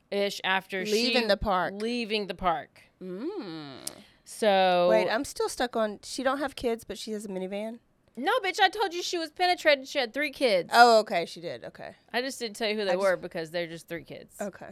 ish 0.10 0.42
after 0.44 0.84
she 0.84 0.92
Leaving 0.92 1.28
the 1.28 1.38
park. 1.38 1.76
Leaving 1.78 2.26
the 2.26 2.34
park. 2.34 2.82
Mm. 3.00 3.88
So 4.26 4.88
Wait, 4.90 5.08
I'm 5.10 5.24
still 5.26 5.48
stuck 5.48 5.76
on. 5.76 6.00
She 6.04 6.24
don't 6.24 6.40
have 6.40 6.56
kids, 6.56 6.84
but 6.84 6.98
she 6.98 7.12
has 7.12 7.24
a 7.26 7.28
minivan. 7.28 7.78
no, 8.18 8.32
bitch! 8.44 8.60
I 8.60 8.70
told 8.70 8.96
you 8.96 9.04
she 9.04 9.20
was 9.20 9.30
penetrated. 9.30 9.88
She 9.88 10.00
had 10.00 10.12
three 10.12 10.32
kids. 10.32 10.72
Oh, 10.74 11.00
okay, 11.02 11.28
she 11.28 11.40
did. 11.40 11.64
Okay, 11.64 11.92
I 12.12 12.22
just 12.22 12.40
didn't 12.40 12.56
tell 12.56 12.68
you 12.68 12.76
who 12.76 12.86
they 12.86 12.92
I 12.92 12.96
just- 12.96 13.04
were 13.04 13.16
because 13.16 13.52
they're 13.52 13.68
just 13.68 13.88
three 13.88 14.04
kids. 14.04 14.36
okay. 14.42 14.72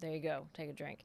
There 0.00 0.10
you 0.10 0.20
go. 0.20 0.48
Take 0.54 0.70
a 0.70 0.72
drink. 0.72 1.04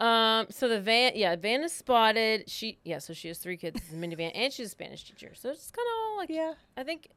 Um, 0.00 0.46
so 0.50 0.66
the 0.66 0.80
van, 0.80 1.12
yeah, 1.14 1.36
van 1.36 1.62
is 1.62 1.72
spotted. 1.72 2.48
She, 2.48 2.78
yeah, 2.84 2.98
so 2.98 3.12
she 3.12 3.28
has 3.28 3.38
three 3.38 3.56
kids 3.58 3.80
in 3.92 4.00
the 4.00 4.06
minivan, 4.16 4.32
and 4.34 4.52
she's 4.52 4.68
a 4.68 4.70
Spanish 4.70 5.04
teacher. 5.04 5.32
So 5.34 5.50
it's 5.50 5.70
kind 5.70 5.86
of 5.86 5.92
all 6.12 6.16
like, 6.16 6.30
Yeah. 6.30 6.54
I 6.76 6.82
think 6.82 7.08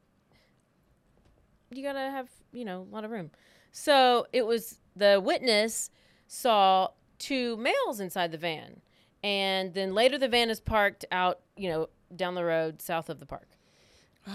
you 1.71 1.81
gotta 1.81 1.99
have, 2.11 2.29
you 2.51 2.65
know, 2.65 2.81
a 2.81 2.93
lot 2.93 3.05
of 3.05 3.11
room. 3.11 3.31
So 3.71 4.27
it 4.33 4.45
was 4.45 4.79
the 4.95 5.19
witness 5.23 5.89
saw 6.27 6.89
two 7.19 7.57
males 7.57 7.99
inside 7.99 8.31
the 8.31 8.37
van, 8.37 8.81
and 9.23 9.73
then 9.73 9.93
later 9.93 10.17
the 10.17 10.27
van 10.27 10.49
is 10.49 10.59
parked 10.59 11.05
out, 11.11 11.39
you 11.55 11.69
know, 11.69 11.89
down 12.15 12.35
the 12.35 12.43
road 12.43 12.81
south 12.81 13.09
of 13.09 13.19
the 13.19 13.25
park, 13.25 13.47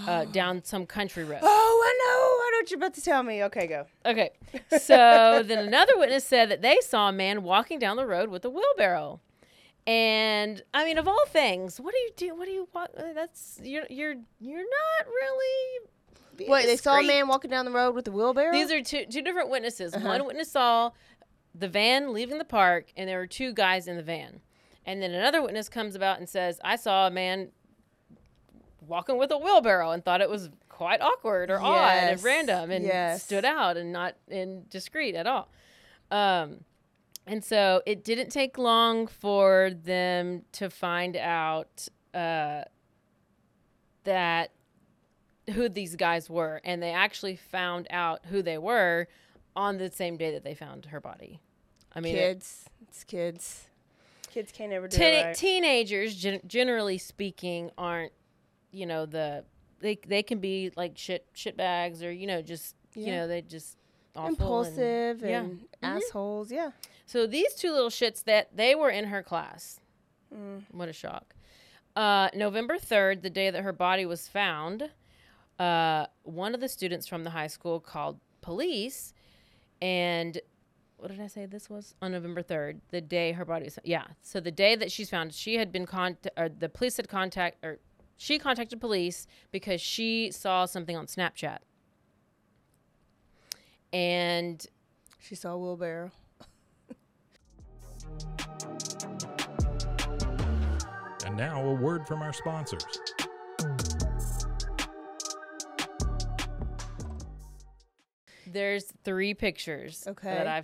uh, 0.07 0.25
down 0.33 0.65
some 0.65 0.87
country 0.87 1.23
road. 1.25 1.41
Oh, 1.43 1.83
I 1.85 1.93
know. 2.03 2.18
I 2.59 2.61
know 2.61 2.63
what 2.65 2.71
you're 2.71 2.79
about 2.79 2.95
to 2.95 3.03
tell 3.03 3.23
me. 3.23 3.45
Okay, 3.45 3.67
go. 3.67 3.87
Okay. 4.05 4.31
So 4.79 5.43
then 5.47 5.59
another 5.67 5.97
witness 5.97 6.25
said 6.25 6.51
that 6.51 6.63
they 6.63 6.79
saw 6.81 7.09
a 7.09 7.13
man 7.13 7.43
walking 7.43 7.79
down 7.79 7.97
the 7.97 8.07
road 8.07 8.31
with 8.31 8.45
a 8.45 8.51
wheelbarrow. 8.51 9.21
And 9.87 10.63
I 10.75 10.85
mean, 10.85 10.99
of 10.99 11.07
all 11.07 11.27
things, 11.29 11.79
what 11.81 11.93
do 11.95 11.99
you 11.99 12.11
do? 12.17 12.37
What 12.37 12.47
do 12.47 12.53
you 12.53 12.69
walk? 12.75 12.91
uh, 12.97 13.13
That's 13.15 13.61
you're 13.63 13.87
you're 13.89 14.17
you're 14.41 14.59
not 14.59 15.07
really. 15.07 15.87
being 16.37 16.51
Wait, 16.51 16.67
they 16.67 16.77
saw 16.77 16.99
a 16.99 17.03
man 17.03 17.29
walking 17.29 17.51
down 17.51 17.65
the 17.65 17.71
road 17.71 17.95
with 17.95 18.07
a 18.09 18.11
wheelbarrow. 18.11 18.53
These 18.53 18.71
are 18.73 18.83
two 18.83 19.07
two 19.07 19.23
different 19.23 19.51
witnesses. 19.51 19.95
Uh-huh. 19.95 20.07
One 20.07 20.27
witness 20.27 20.51
saw 20.51 20.91
the 21.55 21.69
van 21.69 22.13
leaving 22.13 22.39
the 22.39 22.45
park, 22.45 22.93
and 22.97 23.09
there 23.09 23.19
were 23.19 23.27
two 23.27 23.53
guys 23.53 23.87
in 23.89 23.97
the 23.97 24.03
van. 24.03 24.41
And 24.85 25.01
then 25.03 25.13
another 25.13 25.43
witness 25.43 25.69
comes 25.69 25.95
about 25.95 26.19
and 26.19 26.29
says, 26.29 26.61
"I 26.65 26.77
saw 26.77 27.07
a 27.07 27.11
man 27.11 27.51
walking 28.87 29.17
with 29.19 29.31
a 29.31 29.39
wheelbarrow 29.39 29.91
and 29.93 30.05
thought 30.05 30.21
it 30.21 30.31
was 30.31 30.51
quite 30.79 31.03
awkward 31.03 31.51
or 31.51 31.61
odd 31.61 31.91
and 31.91 32.23
random 32.23 32.71
and 32.71 32.85
yes. 32.85 33.25
stood 33.25 33.45
out 33.45 33.77
and 33.77 33.93
not 33.93 34.15
in 34.29 34.65
discreet 34.71 35.15
at 35.17 35.27
all." 35.27 35.49
Um, 36.11 36.65
and 37.27 37.45
so 37.45 37.83
it 37.85 38.05
didn't 38.05 38.31
take 38.31 38.57
long 38.57 39.07
for 39.07 39.71
them 39.71 40.45
to 40.53 40.71
find 40.71 41.17
out 41.17 41.89
uh, 42.15 42.63
that 44.05 44.53
who 45.53 45.69
these 45.69 45.97
guys 45.97 46.31
were, 46.31 46.61
and 46.65 46.83
they 46.83 46.93
actually 46.93 47.37
found 47.37 47.87
out 47.91 48.25
who 48.27 48.41
they 48.41 48.57
were 48.59 49.09
on 49.57 49.79
the 49.79 49.91
same 49.91 50.17
day 50.17 50.31
that 50.33 50.45
they 50.45 50.55
found 50.55 50.87
her 50.87 51.01
body. 51.01 51.41
I 51.95 52.01
mean, 52.01 52.15
it- 52.17 52.19
kids. 52.19 52.65
It's 52.83 53.05
kids. 53.05 53.65
Kids 54.31 54.53
can't 54.53 54.73
ever 54.73 54.87
do 54.89 54.97
teen- 54.97 55.07
it 55.07 55.25
right. 55.25 55.35
teenagers, 55.37 56.15
gen- 56.15 56.41
generally 56.47 56.99
speaking, 56.99 57.71
aren't 57.77 58.13
you 58.71 58.87
know 58.87 59.07
the 59.07 59.45
they 59.81 59.99
they 60.07 60.23
can 60.23 60.39
be 60.39 60.71
like 60.77 60.97
shit 60.97 61.27
shit 61.33 61.57
bags 61.57 62.03
or 62.03 62.13
you 62.13 62.27
know 62.27 62.43
just 62.43 62.75
you 62.95 63.13
know 63.13 63.29
they 63.29 63.43
just 63.43 63.77
awful 64.19 64.29
Impulsive 64.31 65.23
and, 65.23 65.31
yeah. 65.31 65.41
and 65.41 65.67
assholes. 65.83 66.51
Yeah. 66.51 66.71
So 67.07 67.27
these 67.27 67.55
two 67.55 67.73
little 67.73 67.91
shits 67.91 68.25
that 68.25 68.57
they 68.57 68.75
were 68.75 68.91
in 68.91 69.07
her 69.07 69.23
class. 69.23 69.81
Mm. 70.35 70.65
What 70.73 70.89
a 70.89 70.93
shock. 70.93 71.35
Uh, 71.97 72.29
November 72.35 72.77
3rd, 72.77 73.23
the 73.23 73.31
day 73.31 73.51
that 73.51 73.63
her 73.63 73.73
body 73.73 74.07
was 74.07 74.29
found, 74.29 74.91
uh, 75.59 76.07
one 76.23 76.55
of 76.55 76.61
the 76.61 76.69
students 76.69 77.07
from 77.07 77.25
the 77.25 77.31
high 77.31 77.47
school 77.47 77.81
called 77.81 78.21
police. 78.41 79.15
And 79.81 80.39
what 80.97 81.11
did 81.11 81.21
I 81.21 81.27
say 81.29 81.47
this 81.47 81.71
was? 81.71 81.95
On 82.03 82.13
November 82.13 82.43
3rd, 82.43 82.81
the 82.91 83.01
day 83.01 83.33
her 83.33 83.45
body 83.45 83.65
was 83.65 83.79
Yeah. 83.85 84.05
So 84.21 84.41
the 84.41 84.51
day 84.51 84.77
that 84.77 84.93
she's 84.93 85.11
found, 85.11 85.33
she 85.33 85.57
had 85.57 85.73
been 85.73 85.87
contact, 85.87 86.39
or 86.39 86.49
the 86.49 86.69
police 86.69 86.97
had 86.99 87.09
contact, 87.09 87.65
or 87.65 87.79
she 88.19 88.39
contacted 88.39 88.81
police 88.81 89.27
because 89.53 89.81
she 89.81 90.31
saw 90.31 90.67
something 90.67 90.97
on 90.97 91.07
Snapchat. 91.07 91.59
And 93.93 94.65
She 95.21 95.35
saw 95.35 95.53
a 95.53 95.59
wheelbarrow. 95.59 96.11
And 101.27 101.37
now 101.37 101.63
a 101.63 101.75
word 101.75 102.07
from 102.07 102.23
our 102.23 102.33
sponsors. 102.33 102.85
There's 108.47 108.85
three 109.05 109.35
pictures 109.35 110.05
Okay. 110.07 110.31
that 110.31 110.47
I 110.47 110.63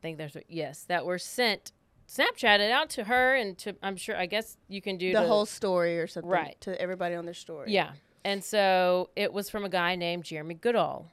think 0.00 0.18
there's 0.18 0.36
yes 0.48 0.84
that 0.84 1.04
were 1.04 1.18
sent, 1.18 1.72
Snapchatted 2.08 2.70
out 2.70 2.88
to 2.90 3.04
her 3.04 3.34
and 3.34 3.58
to 3.58 3.74
I'm 3.82 3.96
sure 3.96 4.16
I 4.16 4.26
guess 4.26 4.56
you 4.68 4.80
can 4.80 4.96
do 4.96 5.12
the 5.12 5.20
to- 5.22 5.26
whole 5.26 5.46
story 5.46 5.98
or 5.98 6.06
something. 6.06 6.30
Right. 6.30 6.56
To 6.62 6.80
everybody 6.80 7.14
on 7.14 7.24
their 7.24 7.34
story. 7.34 7.72
yeah, 7.72 7.92
and 8.24 8.42
so 8.44 9.10
it 9.16 9.32
was 9.32 9.50
from 9.50 9.64
a 9.64 9.68
guy 9.68 9.96
named 9.96 10.24
Jeremy 10.24 10.54
Goodall. 10.54 11.06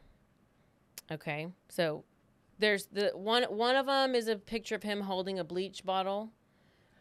Okay, 1.11 1.47
so 1.69 2.03
there's 2.59 2.85
the 2.87 3.11
one 3.15 3.43
one 3.45 3.75
of 3.75 3.87
them 3.87 4.13
is 4.15 4.27
a 4.27 4.35
picture 4.35 4.75
of 4.75 4.83
him 4.83 5.01
holding 5.01 5.39
a 5.39 5.43
bleach 5.43 5.83
bottle 5.83 6.29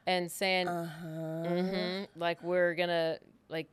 and 0.07 0.31
saying 0.33 0.67
Uh-huh. 0.69 1.45
hmm 1.63 2.03
like 2.17 2.43
we're 2.43 2.75
gonna 2.75 3.19
like 3.49 3.69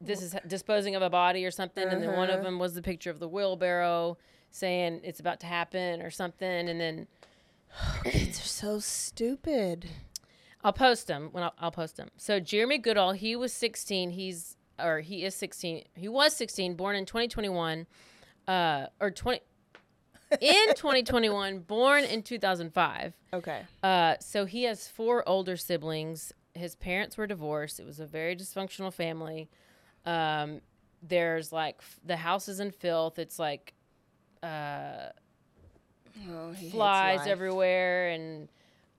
this 0.00 0.22
is 0.22 0.36
disposing 0.46 0.94
of 0.94 1.02
a 1.02 1.10
body 1.10 1.44
or 1.46 1.50
something 1.50 1.88
and 1.88 2.02
then 2.02 2.12
one 2.16 2.28
of 2.28 2.36
Uh-huh. 2.36 2.44
them 2.44 2.58
was 2.58 2.74
the 2.74 2.82
picture 2.82 3.10
of 3.10 3.18
the 3.18 3.28
wheelbarrow 3.28 4.16
saying 4.50 5.00
it's 5.02 5.18
about 5.18 5.40
to 5.40 5.46
happen 5.46 6.02
or 6.02 6.10
something 6.10 6.68
and 6.68 6.78
then 6.80 7.06
Kids 8.04 8.38
are 8.40 8.42
so 8.42 8.78
stupid. 8.78 9.86
i'll 10.62 10.72
post 10.72 11.06
them 11.06 11.28
when 11.32 11.42
I'll, 11.44 11.54
I'll 11.58 11.70
post 11.70 11.96
them 11.96 12.10
so 12.16 12.40
jeremy 12.40 12.78
goodall 12.78 13.12
he 13.12 13.36
was 13.36 13.52
16 13.52 14.10
he's 14.10 14.56
or 14.78 15.00
he 15.00 15.24
is 15.24 15.34
16 15.34 15.84
he 15.94 16.08
was 16.08 16.34
16 16.36 16.74
born 16.74 16.96
in 16.96 17.04
2021 17.06 17.86
uh 18.48 18.86
or 19.00 19.10
20 19.10 19.40
in 20.40 20.68
2021 20.74 21.60
born 21.60 22.04
in 22.04 22.22
2005 22.22 23.12
Okay. 23.34 23.62
Uh, 23.82 24.14
so 24.20 24.44
he 24.44 24.62
has 24.62 24.86
four 24.86 25.28
older 25.28 25.56
siblings. 25.56 26.32
His 26.54 26.76
parents 26.76 27.16
were 27.18 27.26
divorced. 27.26 27.80
It 27.80 27.84
was 27.84 27.98
a 27.98 28.06
very 28.06 28.36
dysfunctional 28.36 28.92
family. 28.94 29.50
Um, 30.06 30.60
there's 31.02 31.50
like 31.52 31.78
f- 31.80 31.98
the 32.04 32.14
house 32.18 32.46
is 32.48 32.60
in 32.60 32.70
filth. 32.70 33.18
It's 33.18 33.40
like 33.40 33.74
uh, 34.40 35.08
Oh, 36.30 36.52
flies 36.70 37.26
everywhere, 37.26 38.08
and 38.10 38.48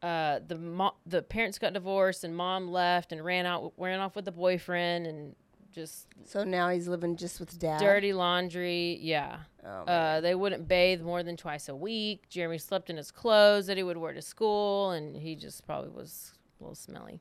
uh, 0.03 0.39
the 0.48 0.57
mo- 0.57 0.95
the 1.05 1.22
parents 1.22 1.57
got 1.60 1.74
divorced, 1.74 2.24
and 2.24 2.36
mom 2.36 2.67
left 2.69 3.12
and 3.12 3.24
ran 3.24 3.45
out 3.45 3.74
ran 3.77 4.00
off 4.00 4.15
with 4.15 4.25
the 4.25 4.31
boyfriend, 4.31 5.07
and 5.07 5.36
just 5.74 6.07
So 6.25 6.43
now 6.43 6.69
he's 6.69 6.88
living 6.88 7.15
just 7.17 7.39
with 7.39 7.57
dad. 7.60 7.79
dirty 7.79 8.13
laundry. 8.13 8.98
Yeah. 9.01 9.39
Oh, 9.65 9.84
Uh, 9.84 10.22
they 10.22 10.36
wouldn't 10.36 10.67
bathe 10.67 11.01
more 11.01 11.24
than 11.24 11.36
twice 11.38 11.67
a 11.69 11.75
week. 11.75 12.29
Jeremy 12.29 12.57
slept 12.60 12.89
in 12.89 12.98
his 12.98 13.12
clothes 13.12 13.67
that 13.67 13.75
he 13.77 13.84
would 13.84 13.98
wear 13.98 14.13
to 14.13 14.22
school, 14.22 14.91
and 14.91 15.15
he 15.17 15.36
just 15.36 15.65
probably 15.65 15.89
was 15.89 16.34
a 16.60 16.63
little 16.63 16.75
smelly. 16.75 17.19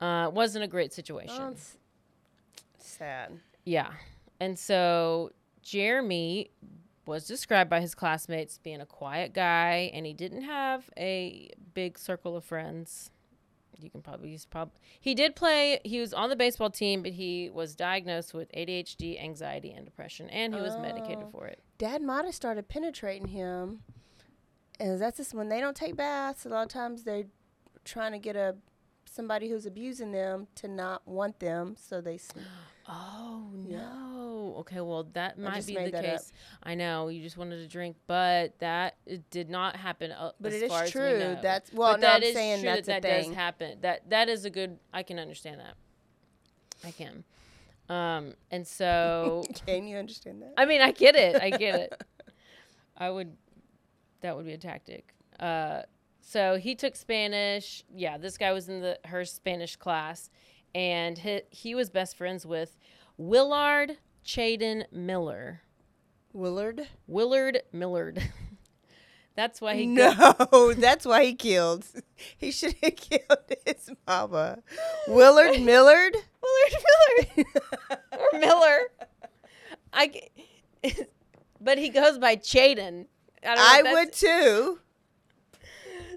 Uh, 0.00 0.30
wasn't 0.32 0.64
a 0.64 0.68
great 0.68 0.92
situation. 0.92 1.36
Oh, 1.40 1.54
sad. 2.78 3.38
yeah. 3.64 3.92
And 4.40 4.58
so 4.58 5.30
Jeremy 5.62 6.50
was 7.06 7.26
described 7.26 7.68
by 7.68 7.80
his 7.80 7.94
classmates 7.94 8.58
being 8.58 8.80
a 8.80 8.86
quiet 8.86 9.32
guy, 9.34 9.90
and 9.92 10.06
he 10.06 10.12
didn't 10.12 10.42
have 10.42 10.88
a 10.96 11.50
big 11.74 11.98
circle 11.98 12.36
of 12.36 12.44
friends. 12.44 13.10
you 13.78 13.90
can 13.90 14.00
probably 14.02 14.30
he's 14.30 14.44
probably 14.46 14.74
he 15.00 15.12
did 15.14 15.34
play. 15.34 15.80
He 15.84 15.98
was 15.98 16.14
on 16.14 16.28
the 16.30 16.36
baseball 16.36 16.70
team, 16.70 17.02
but 17.02 17.12
he 17.12 17.50
was 17.50 17.74
diagnosed 17.74 18.32
with 18.32 18.48
ADHD, 18.52 19.20
anxiety, 19.20 19.72
and 19.72 19.84
depression, 19.84 20.28
and 20.30 20.54
he 20.54 20.60
was 20.60 20.76
medicated 20.78 21.24
Oh. 21.26 21.30
for 21.32 21.46
it. 21.48 21.60
Dad 21.78 22.00
might 22.02 22.24
have 22.24 22.34
started 22.34 22.68
penetrating 22.68 23.28
him. 23.28 23.80
And 24.78 25.00
that's 25.00 25.16
just 25.16 25.34
when 25.34 25.48
they 25.48 25.60
don't 25.60 25.76
take 25.76 25.96
baths. 25.96 26.46
A 26.46 26.48
lot 26.48 26.62
of 26.62 26.68
times 26.68 27.02
they're 27.04 27.26
trying 27.84 28.12
to 28.12 28.18
get 28.18 28.36
a 28.36 28.56
somebody 29.04 29.48
who's 29.48 29.66
abusing 29.66 30.12
them 30.12 30.46
to 30.56 30.68
not 30.68 31.06
want 31.06 31.40
them, 31.40 31.74
so 31.78 32.00
they. 32.00 32.14
s- 32.14 32.28
Oh 32.88 33.50
Yeah. 33.66 33.78
no. 33.78 34.54
Okay, 34.60 34.80
well 34.80 35.04
that 35.12 35.38
might 35.38 35.64
be 35.66 35.74
the 35.76 35.90
that 35.90 36.04
up. 36.04 36.04
case. 36.04 36.32
I 36.62 36.74
know 36.74 37.08
you 37.08 37.22
just 37.22 37.36
wanted 37.36 37.58
to 37.58 37.68
drink, 37.68 37.96
but 38.06 38.58
that 38.58 38.96
it 39.06 39.28
did 39.30 39.48
not 39.50 39.76
happen. 39.76 40.12
Uh, 40.12 40.32
But 40.40 40.52
as 40.52 40.62
it 40.62 40.66
is 40.66 40.72
as 40.72 40.82
we 40.82 40.90
true. 40.90 41.36
That's- 41.40 41.72
well, 41.72 41.92
but 41.94 42.00
no, 42.00 42.06
that 42.08 42.16
I'm 42.16 42.22
is 42.22 42.34
saying 42.34 42.60
true 42.62 42.70
that's 42.70 42.86
that 42.88 43.02
that 43.02 43.24
does 43.24 43.34
happen. 43.34 43.80
That 43.82 44.10
that 44.10 44.28
is 44.28 44.44
a 44.44 44.50
good. 44.50 44.78
I 44.92 45.02
can 45.02 45.18
understand 45.18 45.60
that. 45.60 45.74
I 46.84 46.90
can. 46.90 47.24
Um, 47.88 48.34
and 48.50 48.66
so 48.66 49.44
Can 49.66 49.86
you 49.86 49.96
understand 49.96 50.42
that? 50.42 50.54
I 50.56 50.64
mean, 50.66 50.80
I 50.80 50.92
get 50.92 51.14
it. 51.14 51.40
I 51.42 51.50
get 51.50 51.74
it. 51.74 52.02
I 52.96 53.10
would. 53.10 53.36
That 54.22 54.36
would 54.36 54.46
be 54.46 54.52
a 54.52 54.58
tactic. 54.58 55.14
Uh, 55.38 55.82
so 56.20 56.56
he 56.56 56.74
took 56.74 56.94
Spanish. 56.96 57.84
Yeah, 57.94 58.18
this 58.18 58.38
guy 58.38 58.52
was 58.52 58.68
in 58.68 58.80
the 58.80 58.98
her 59.06 59.24
Spanish 59.24 59.76
class, 59.76 60.30
and 60.74 61.18
he, 61.18 61.42
he 61.50 61.74
was 61.74 61.90
best 61.90 62.16
friends 62.16 62.46
with 62.46 62.78
Willard 63.16 63.98
Chaden 64.24 64.84
Miller. 64.92 65.62
Willard? 66.32 66.88
Willard 67.06 67.62
Millard. 67.72 68.22
That's 69.34 69.60
why 69.60 69.76
he. 69.76 69.86
No, 69.86 70.74
that's 70.76 71.06
why 71.06 71.24
he 71.24 71.34
killed. 71.34 71.86
He 72.36 72.52
should 72.52 72.74
have 72.82 72.94
killed 72.96 73.52
his 73.66 73.90
mama. 74.06 74.58
Willard 75.08 75.60
Millard? 75.60 76.14
Willard 76.42 77.26
Millard. 77.36 77.46
or 78.12 78.38
Miller. 78.38 78.78
I. 79.92 80.28
but 81.60 81.78
he 81.78 81.88
goes 81.88 82.18
by 82.18 82.36
Chaden. 82.36 83.06
I, 83.44 83.82
I 83.84 83.92
would 83.92 84.12
too. 84.12 84.78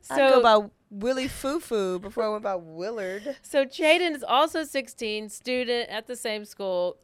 So 0.01 0.13
I'd 0.13 0.29
go 0.29 0.43
by 0.43 0.67
Willie 0.99 1.27
Foo 1.27 1.59
Foo 1.59 1.99
before 1.99 2.23
I 2.23 2.29
went 2.29 2.43
by 2.43 2.55
Willard. 2.55 3.35
So 3.41 3.65
Chaden 3.65 4.15
is 4.15 4.23
also 4.23 4.63
16, 4.63 5.29
student 5.29 5.89
at 5.89 6.07
the 6.07 6.15
same 6.15 6.45
school, 6.45 6.97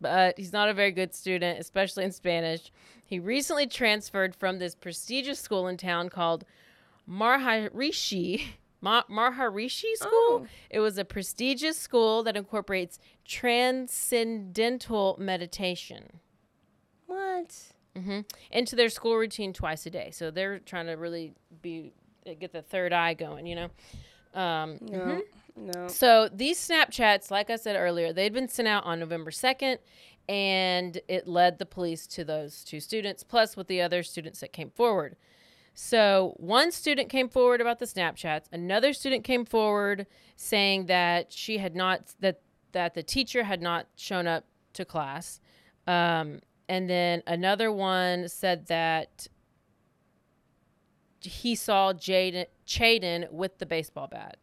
but 0.00 0.38
he's 0.38 0.52
not 0.52 0.68
a 0.68 0.74
very 0.74 0.92
good 0.92 1.14
student, 1.14 1.58
especially 1.60 2.04
in 2.04 2.12
Spanish. 2.12 2.72
He 3.04 3.18
recently 3.18 3.66
transferred 3.66 4.34
from 4.34 4.58
this 4.58 4.74
prestigious 4.74 5.38
school 5.38 5.66
in 5.68 5.76
town 5.76 6.08
called 6.08 6.44
Maharishi. 7.08 8.42
Ma- 8.80 9.04
Maharishi 9.10 9.94
School. 9.96 10.10
Oh. 10.12 10.46
It 10.68 10.80
was 10.80 10.98
a 10.98 11.04
prestigious 11.06 11.78
school 11.78 12.22
that 12.24 12.36
incorporates 12.36 12.98
transcendental 13.24 15.16
meditation 15.18 16.20
What? 17.06 17.54
hmm 17.96 18.20
into 18.50 18.74
their 18.76 18.88
school 18.90 19.16
routine 19.16 19.52
twice 19.52 19.86
a 19.86 19.90
day. 19.90 20.10
So 20.12 20.30
they're 20.30 20.58
trying 20.58 20.86
to 20.86 20.94
really 20.94 21.32
be 21.62 21.92
get 22.32 22.52
the 22.52 22.62
third 22.62 22.92
eye 22.92 23.14
going, 23.14 23.46
you 23.46 23.56
know. 23.56 23.68
Um, 24.34 24.78
No. 24.80 25.22
No. 25.56 25.86
so 25.86 26.28
these 26.32 26.58
Snapchats, 26.58 27.30
like 27.30 27.48
I 27.48 27.54
said 27.56 27.76
earlier, 27.76 28.12
they'd 28.12 28.32
been 28.32 28.48
sent 28.48 28.66
out 28.66 28.84
on 28.84 28.98
November 28.98 29.30
2nd, 29.30 29.78
and 30.28 31.00
it 31.06 31.28
led 31.28 31.58
the 31.58 31.66
police 31.66 32.08
to 32.08 32.24
those 32.24 32.64
two 32.64 32.80
students, 32.80 33.22
plus 33.22 33.56
with 33.56 33.68
the 33.68 33.80
other 33.80 34.02
students 34.02 34.40
that 34.40 34.52
came 34.52 34.70
forward. 34.70 35.14
So 35.74 36.34
one 36.38 36.72
student 36.72 37.08
came 37.08 37.28
forward 37.28 37.60
about 37.60 37.78
the 37.78 37.84
Snapchats. 37.84 38.46
Another 38.52 38.92
student 38.92 39.22
came 39.22 39.44
forward 39.44 40.06
saying 40.34 40.86
that 40.86 41.32
she 41.32 41.58
had 41.58 41.74
not 41.76 42.14
that 42.20 42.40
that 42.72 42.94
the 42.94 43.02
teacher 43.04 43.44
had 43.44 43.62
not 43.62 43.86
shown 43.94 44.26
up 44.26 44.44
to 44.72 44.84
class, 44.84 45.40
um, 45.86 46.40
and 46.68 46.90
then 46.90 47.22
another 47.28 47.70
one 47.70 48.28
said 48.28 48.66
that 48.66 49.28
he 51.24 51.54
saw 51.54 51.92
Jaden 51.92 52.46
Chaden 52.66 53.30
with 53.30 53.58
the 53.58 53.66
baseball 53.66 54.06
bat. 54.06 54.36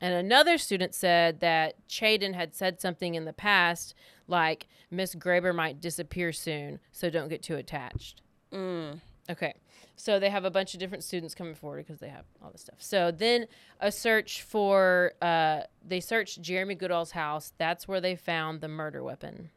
And 0.00 0.14
another 0.14 0.58
student 0.58 0.94
said 0.94 1.40
that 1.40 1.74
Chaden 1.88 2.34
had 2.34 2.54
said 2.54 2.80
something 2.80 3.14
in 3.14 3.24
the 3.24 3.32
past, 3.32 3.94
like 4.26 4.66
Miss 4.90 5.14
Graber 5.14 5.54
might 5.54 5.80
disappear 5.80 6.32
soon, 6.32 6.80
so 6.90 7.08
don't 7.08 7.28
get 7.28 7.42
too 7.42 7.54
attached. 7.54 8.20
Mm. 8.52 9.00
Okay. 9.30 9.54
So 9.94 10.18
they 10.18 10.30
have 10.30 10.44
a 10.44 10.50
bunch 10.50 10.74
of 10.74 10.80
different 10.80 11.04
students 11.04 11.34
coming 11.34 11.54
forward 11.54 11.86
because 11.86 12.00
they 12.00 12.08
have 12.08 12.24
all 12.42 12.50
this 12.50 12.62
stuff. 12.62 12.78
So 12.78 13.12
then 13.12 13.46
a 13.78 13.92
search 13.92 14.42
for, 14.42 15.12
uh, 15.22 15.60
they 15.86 16.00
searched 16.00 16.42
Jeremy 16.42 16.74
Goodall's 16.74 17.12
house. 17.12 17.52
That's 17.58 17.86
where 17.86 18.00
they 18.00 18.16
found 18.16 18.60
the 18.60 18.68
murder 18.68 19.04
weapon. 19.04 19.50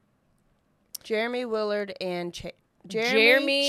Jeremy 1.03 1.45
Willard 1.45 1.95
and 1.99 2.33
Ch- 2.33 2.53
Jeremy, 2.87 3.11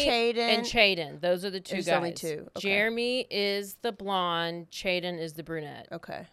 Jeremy, 0.05 0.07
Chaden. 0.07 0.39
and 0.39 0.63
Chaden. 0.65 1.21
Those 1.21 1.45
are 1.45 1.51
the 1.51 1.61
two 1.61 1.77
guys. 1.77 1.89
only 1.89 2.13
two. 2.13 2.49
Okay. 2.57 2.69
Jeremy 2.69 3.27
is 3.31 3.77
the 3.83 3.93
blonde. 3.93 4.71
Chaden 4.71 5.19
is 5.19 5.35
the 5.35 5.43
brunette. 5.43 5.89
okay. 5.93 6.27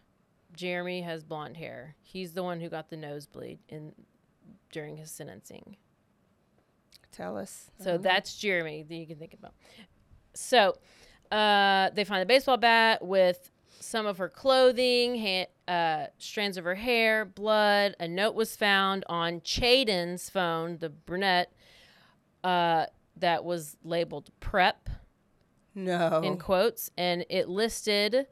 Jeremy 0.55 1.01
has 1.01 1.23
blonde 1.23 1.57
hair. 1.57 1.95
He's 2.01 2.33
the 2.33 2.43
one 2.43 2.59
who 2.59 2.69
got 2.69 2.89
the 2.89 2.97
nosebleed 2.97 3.59
in 3.69 3.93
during 4.71 4.97
his 4.97 5.09
sentencing. 5.09 5.77
Tell 7.11 7.37
us. 7.37 7.71
So 7.79 7.97
that's 7.97 8.35
Jeremy 8.37 8.83
that 8.83 8.95
you 8.95 9.07
can 9.07 9.17
think 9.17 9.33
about. 9.33 9.53
So 10.33 10.75
uh, 11.31 11.89
they 11.93 12.03
find 12.03 12.21
the 12.21 12.25
baseball 12.25 12.57
bat 12.57 13.03
with 13.03 13.49
some 13.79 14.05
of 14.05 14.17
her 14.17 14.29
clothing, 14.29 15.19
ha- 15.19 15.71
uh, 15.71 16.07
strands 16.17 16.57
of 16.57 16.63
her 16.63 16.75
hair, 16.75 17.25
blood. 17.25 17.95
A 17.99 18.07
note 18.07 18.35
was 18.35 18.55
found 18.55 19.03
on 19.09 19.41
Chaden's 19.41 20.29
phone, 20.29 20.77
the 20.79 20.89
brunette, 20.89 21.51
uh, 22.43 22.85
that 23.17 23.43
was 23.45 23.77
labeled 23.83 24.29
prep 24.39 24.89
No. 25.75 26.21
in 26.23 26.37
quotes, 26.37 26.89
and 26.97 27.25
it 27.29 27.47
listed 27.47 28.27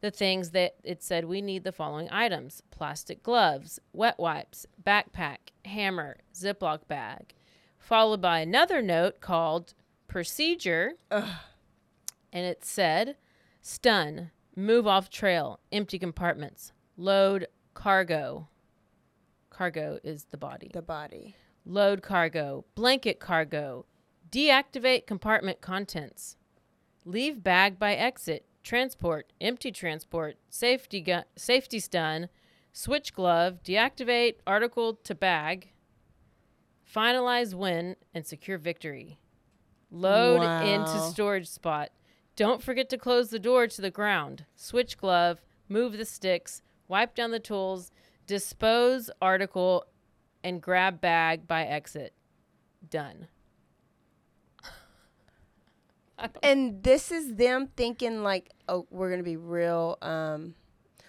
the 0.00 0.10
things 0.10 0.50
that 0.50 0.74
it 0.84 1.02
said 1.02 1.24
we 1.24 1.40
need 1.40 1.64
the 1.64 1.72
following 1.72 2.08
items 2.10 2.62
plastic 2.70 3.22
gloves, 3.22 3.78
wet 3.92 4.18
wipes, 4.18 4.66
backpack, 4.82 5.38
hammer, 5.64 6.18
Ziploc 6.34 6.86
bag, 6.88 7.32
followed 7.78 8.20
by 8.20 8.40
another 8.40 8.82
note 8.82 9.20
called 9.20 9.72
procedure. 10.08 10.92
And 11.10 12.44
it 12.44 12.64
said 12.64 13.16
stun, 13.62 14.30
move 14.56 14.86
off 14.86 15.08
trail, 15.08 15.60
empty 15.72 15.98
compartments, 15.98 16.72
load 16.96 17.46
cargo. 17.74 18.48
Cargo 19.50 19.98
is 20.02 20.24
the 20.24 20.36
body 20.36 20.70
the 20.72 20.82
body. 20.82 21.36
Load 21.64 22.02
cargo, 22.02 22.64
blanket 22.74 23.20
cargo, 23.20 23.86
deactivate 24.30 25.06
compartment 25.06 25.60
contents, 25.60 26.36
leave 27.04 27.42
bag 27.42 27.78
by 27.78 27.94
exit, 27.94 28.44
transport, 28.62 29.32
empty 29.40 29.70
transport, 29.70 30.36
safety 30.48 31.00
gu- 31.00 31.22
safety 31.36 31.78
stun, 31.78 32.28
switch 32.72 33.14
glove, 33.14 33.62
deactivate 33.62 34.36
article 34.46 34.94
to 34.94 35.14
bag, 35.14 35.72
finalize 36.94 37.54
win, 37.54 37.96
and 38.12 38.26
secure 38.26 38.58
victory. 38.58 39.18
Load 39.90 40.42
into 40.66 40.98
storage 41.12 41.48
spot. 41.48 41.90
Don't 42.36 42.62
forget 42.62 42.88
to 42.88 42.98
close 42.98 43.30
the 43.30 43.38
door 43.38 43.68
to 43.68 43.80
the 43.80 43.90
ground. 43.90 44.44
Switch 44.56 44.98
glove, 44.98 45.40
move 45.68 45.96
the 45.96 46.04
sticks, 46.04 46.62
wipe 46.88 47.14
down 47.14 47.30
the 47.30 47.38
tools, 47.38 47.92
dispose 48.26 49.08
article, 49.22 49.84
and 50.44 50.60
grab 50.62 51.00
bag 51.00 51.48
by 51.48 51.64
exit. 51.64 52.12
Done. 52.88 53.26
And 56.42 56.82
this 56.82 57.10
is 57.10 57.34
them 57.34 57.70
thinking 57.76 58.22
like, 58.22 58.50
oh, 58.68 58.86
we're 58.90 59.10
gonna 59.10 59.24
be 59.24 59.36
real. 59.36 59.98
Um, 60.00 60.54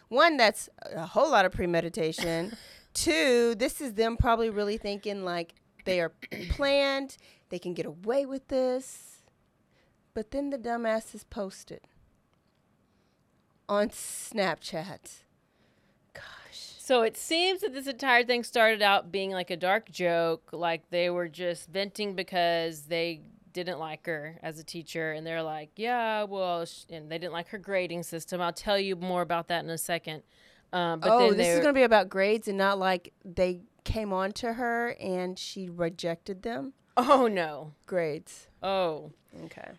one, 0.07 0.37
that's 0.37 0.69
a 0.93 1.05
whole 1.05 1.29
lot 1.29 1.45
of 1.45 1.51
premeditation. 1.51 2.57
Two, 2.93 3.55
this 3.55 3.81
is 3.81 3.93
them 3.93 4.17
probably 4.17 4.49
really 4.49 4.77
thinking 4.77 5.23
like 5.23 5.53
they 5.83 5.99
are 5.99 6.13
planned. 6.49 7.17
They 7.49 7.59
can 7.59 7.73
get 7.73 7.85
away 7.85 8.25
with 8.25 8.47
this. 8.47 9.21
But 10.13 10.31
then 10.31 10.49
the 10.49 10.57
dumbass 10.57 11.13
is 11.13 11.25
posted 11.25 11.81
on 13.67 13.89
Snapchat. 13.89 15.24
So 16.85 17.01
it 17.01 17.17
seems 17.17 17.61
that 17.61 17.73
this 17.73 17.87
entire 17.87 18.23
thing 18.23 18.43
started 18.43 18.83
out 18.83 19.11
being 19.11 19.31
like 19.31 19.49
a 19.49 19.57
dark 19.57 19.89
joke, 19.89 20.51
like 20.51 20.87
they 20.91 21.09
were 21.09 21.27
just 21.27 21.67
venting 21.67 22.13
because 22.13 22.83
they 22.83 23.21
didn't 23.53 23.79
like 23.79 24.05
her 24.05 24.37
as 24.43 24.59
a 24.59 24.63
teacher, 24.63 25.11
and 25.11 25.25
they're 25.25 25.41
like, 25.41 25.71
"Yeah, 25.77 26.25
well," 26.25 26.63
and 26.91 27.11
they 27.11 27.17
didn't 27.17 27.33
like 27.33 27.47
her 27.47 27.57
grading 27.57 28.03
system. 28.03 28.39
I'll 28.39 28.53
tell 28.53 28.77
you 28.77 28.95
more 28.95 29.23
about 29.23 29.47
that 29.47 29.63
in 29.63 29.71
a 29.71 29.79
second. 29.79 30.21
Um, 30.73 30.99
but 30.99 31.09
oh, 31.09 31.29
then 31.29 31.37
this 31.37 31.47
is 31.47 31.59
gonna 31.61 31.73
be 31.73 31.81
about 31.81 32.07
grades 32.07 32.47
and 32.47 32.59
not 32.59 32.77
like 32.77 33.13
they 33.23 33.61
came 33.83 34.13
on 34.13 34.31
to 34.33 34.53
her 34.53 34.89
and 34.99 35.39
she 35.39 35.67
rejected 35.69 36.43
them. 36.43 36.73
oh 36.97 37.25
no, 37.25 37.73
Grades. 37.87 38.47
oh. 38.61 39.11
Okay. 39.45 39.71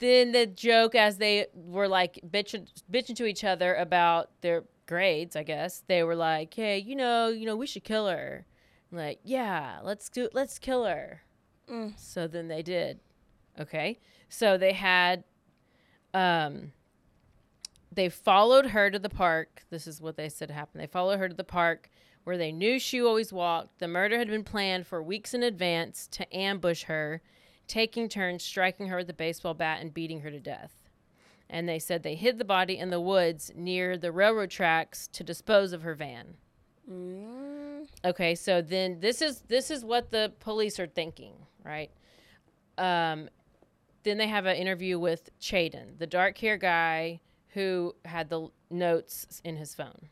then 0.00 0.32
the 0.32 0.46
joke 0.46 0.94
as 0.94 1.16
they 1.16 1.46
were 1.54 1.88
like 1.88 2.20
bitching, 2.28 2.68
bitching 2.92 3.16
to 3.16 3.24
each 3.24 3.42
other 3.42 3.74
about 3.74 4.28
their 4.42 4.64
grades, 4.92 5.36
I 5.36 5.42
guess, 5.42 5.82
they 5.88 6.02
were 6.02 6.14
like, 6.14 6.52
"Hey, 6.54 6.78
you 6.78 6.94
know, 6.94 7.28
you 7.28 7.46
know, 7.46 7.56
we 7.56 7.66
should 7.66 7.84
kill 7.84 8.08
her." 8.08 8.46
I'm 8.92 8.98
like, 8.98 9.20
yeah, 9.24 9.78
let's 9.82 10.10
do, 10.10 10.28
let's 10.34 10.58
kill 10.58 10.84
her. 10.84 11.22
Mm. 11.70 11.98
So 11.98 12.26
then 12.26 12.48
they 12.48 12.62
did. 12.62 13.00
Okay, 13.58 13.98
so 14.28 14.58
they 14.58 14.72
had, 14.72 15.24
um, 16.12 16.72
they 17.90 18.08
followed 18.08 18.66
her 18.66 18.90
to 18.90 18.98
the 18.98 19.08
park. 19.08 19.62
This 19.70 19.86
is 19.86 20.00
what 20.00 20.16
they 20.16 20.28
said 20.28 20.50
happened. 20.50 20.82
They 20.82 20.86
followed 20.86 21.18
her 21.18 21.28
to 21.28 21.34
the 21.34 21.44
park 21.44 21.90
where 22.24 22.38
they 22.38 22.52
knew 22.52 22.78
she 22.78 23.02
always 23.02 23.32
walked. 23.32 23.78
The 23.78 23.88
murder 23.88 24.18
had 24.18 24.28
been 24.28 24.44
planned 24.44 24.86
for 24.86 25.02
weeks 25.02 25.34
in 25.34 25.42
advance 25.42 26.06
to 26.12 26.36
ambush 26.36 26.84
her, 26.84 27.22
taking 27.66 28.08
turns 28.08 28.42
striking 28.42 28.88
her 28.88 28.98
with 28.98 29.10
a 29.10 29.14
baseball 29.14 29.54
bat 29.54 29.80
and 29.80 29.92
beating 29.92 30.20
her 30.20 30.30
to 30.30 30.40
death. 30.40 30.81
And 31.52 31.68
they 31.68 31.78
said 31.78 32.02
they 32.02 32.14
hid 32.14 32.38
the 32.38 32.44
body 32.44 32.78
in 32.78 32.88
the 32.88 33.00
woods 33.00 33.52
near 33.54 33.98
the 33.98 34.10
railroad 34.10 34.50
tracks 34.50 35.06
to 35.08 35.22
dispose 35.22 35.74
of 35.74 35.82
her 35.82 35.94
van. 35.94 36.34
Mm. 36.90 37.86
Okay, 38.04 38.34
so 38.34 38.62
then 38.62 39.00
this 39.00 39.20
is 39.20 39.42
this 39.42 39.70
is 39.70 39.84
what 39.84 40.10
the 40.10 40.32
police 40.40 40.80
are 40.80 40.86
thinking, 40.86 41.34
right? 41.62 41.90
Um, 42.78 43.28
then 44.02 44.16
they 44.16 44.26
have 44.28 44.46
an 44.46 44.56
interview 44.56 44.98
with 44.98 45.28
Chaden, 45.40 45.98
the 45.98 46.06
dark 46.06 46.38
hair 46.38 46.56
guy 46.56 47.20
who 47.48 47.94
had 48.06 48.30
the 48.30 48.48
notes 48.70 49.42
in 49.44 49.56
his 49.56 49.74
phone. 49.74 50.08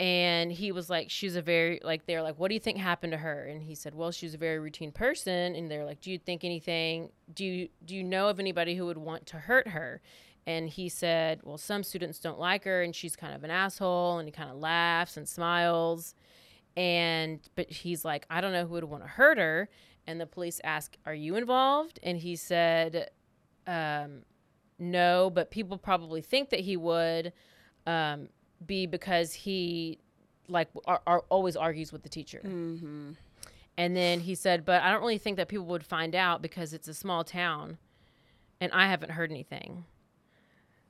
And 0.00 0.50
he 0.50 0.72
was 0.72 0.88
like, 0.88 1.10
she's 1.10 1.36
a 1.36 1.42
very 1.42 1.78
like 1.84 2.06
they're 2.06 2.22
like, 2.22 2.38
what 2.38 2.48
do 2.48 2.54
you 2.54 2.60
think 2.60 2.78
happened 2.78 3.12
to 3.12 3.18
her? 3.18 3.44
And 3.44 3.62
he 3.62 3.74
said, 3.74 3.94
well, 3.94 4.10
she's 4.10 4.32
a 4.32 4.38
very 4.38 4.58
routine 4.58 4.92
person. 4.92 5.54
And 5.54 5.70
they're 5.70 5.84
like, 5.84 6.00
do 6.00 6.10
you 6.10 6.18
think 6.18 6.42
anything? 6.42 7.10
Do 7.34 7.44
you 7.44 7.68
do 7.84 7.94
you 7.94 8.02
know 8.02 8.28
of 8.28 8.40
anybody 8.40 8.74
who 8.76 8.86
would 8.86 8.96
want 8.96 9.26
to 9.26 9.36
hurt 9.36 9.68
her? 9.68 10.00
And 10.46 10.70
he 10.70 10.88
said, 10.88 11.40
well, 11.44 11.58
some 11.58 11.82
students 11.82 12.18
don't 12.18 12.40
like 12.40 12.64
her, 12.64 12.82
and 12.82 12.96
she's 12.96 13.14
kind 13.14 13.34
of 13.34 13.44
an 13.44 13.50
asshole. 13.50 14.18
And 14.18 14.26
he 14.26 14.32
kind 14.32 14.48
of 14.50 14.56
laughs 14.56 15.18
and 15.18 15.28
smiles. 15.28 16.14
And 16.78 17.40
but 17.54 17.70
he's 17.70 18.02
like, 18.02 18.24
I 18.30 18.40
don't 18.40 18.54
know 18.54 18.64
who 18.64 18.72
would 18.72 18.84
want 18.84 19.02
to 19.02 19.08
hurt 19.08 19.36
her. 19.36 19.68
And 20.06 20.18
the 20.18 20.26
police 20.26 20.62
ask, 20.64 20.96
are 21.04 21.14
you 21.14 21.36
involved? 21.36 22.00
And 22.02 22.16
he 22.16 22.36
said, 22.36 23.10
um, 23.66 24.22
no, 24.78 25.28
but 25.28 25.50
people 25.50 25.76
probably 25.76 26.22
think 26.22 26.48
that 26.48 26.60
he 26.60 26.78
would 26.78 27.34
um, 27.86 28.28
be 28.64 28.86
because 28.86 29.32
he 29.32 29.98
like 30.48 30.68
are, 30.86 31.00
are 31.06 31.24
always 31.28 31.56
argues 31.56 31.92
with 31.92 32.02
the 32.02 32.08
teacher. 32.08 32.40
Mm-hmm. 32.44 33.12
And 33.76 33.96
then 33.96 34.20
he 34.20 34.34
said, 34.34 34.64
but 34.64 34.82
I 34.82 34.90
don't 34.90 35.00
really 35.00 35.18
think 35.18 35.36
that 35.38 35.48
people 35.48 35.66
would 35.66 35.86
find 35.86 36.14
out 36.14 36.42
because 36.42 36.74
it's 36.74 36.88
a 36.88 36.94
small 36.94 37.24
town 37.24 37.78
and 38.60 38.70
I 38.72 38.88
haven't 38.88 39.12
heard 39.12 39.30
anything. 39.30 39.84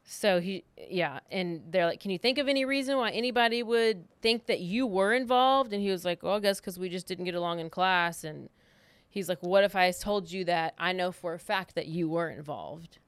So 0.02 0.40
he, 0.40 0.64
yeah. 0.88 1.20
And 1.30 1.62
they're 1.68 1.86
like, 1.86 2.00
can 2.00 2.10
you 2.10 2.18
think 2.18 2.38
of 2.38 2.48
any 2.48 2.64
reason 2.64 2.96
why 2.96 3.10
anybody 3.10 3.62
would 3.62 4.06
think 4.20 4.46
that 4.46 4.58
you 4.58 4.86
were 4.86 5.12
involved? 5.12 5.72
And 5.72 5.80
he 5.80 5.90
was 5.90 6.04
like, 6.04 6.22
well, 6.22 6.34
I 6.34 6.40
guess 6.40 6.58
because 6.58 6.78
we 6.78 6.88
just 6.88 7.06
didn't 7.06 7.26
get 7.26 7.36
along 7.36 7.60
in 7.60 7.70
class. 7.70 8.24
And 8.24 8.48
he's 9.08 9.28
like, 9.28 9.40
what 9.40 9.62
if 9.62 9.76
I 9.76 9.92
told 9.92 10.32
you 10.32 10.44
that 10.46 10.74
I 10.78 10.92
know 10.92 11.12
for 11.12 11.34
a 11.34 11.38
fact 11.38 11.76
that 11.76 11.86
you 11.86 12.08
were 12.08 12.28
involved? 12.28 12.98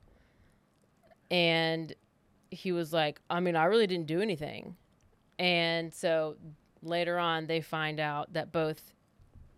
And 1.29 1.92
he 2.52 2.72
was 2.72 2.92
like, 2.92 3.20
I 3.30 3.40
mean, 3.40 3.56
I 3.56 3.64
really 3.64 3.86
didn't 3.86 4.06
do 4.06 4.20
anything. 4.20 4.76
And 5.38 5.92
so 5.92 6.36
later 6.82 7.18
on, 7.18 7.46
they 7.46 7.60
find 7.60 7.98
out 7.98 8.32
that 8.34 8.52
both 8.52 8.92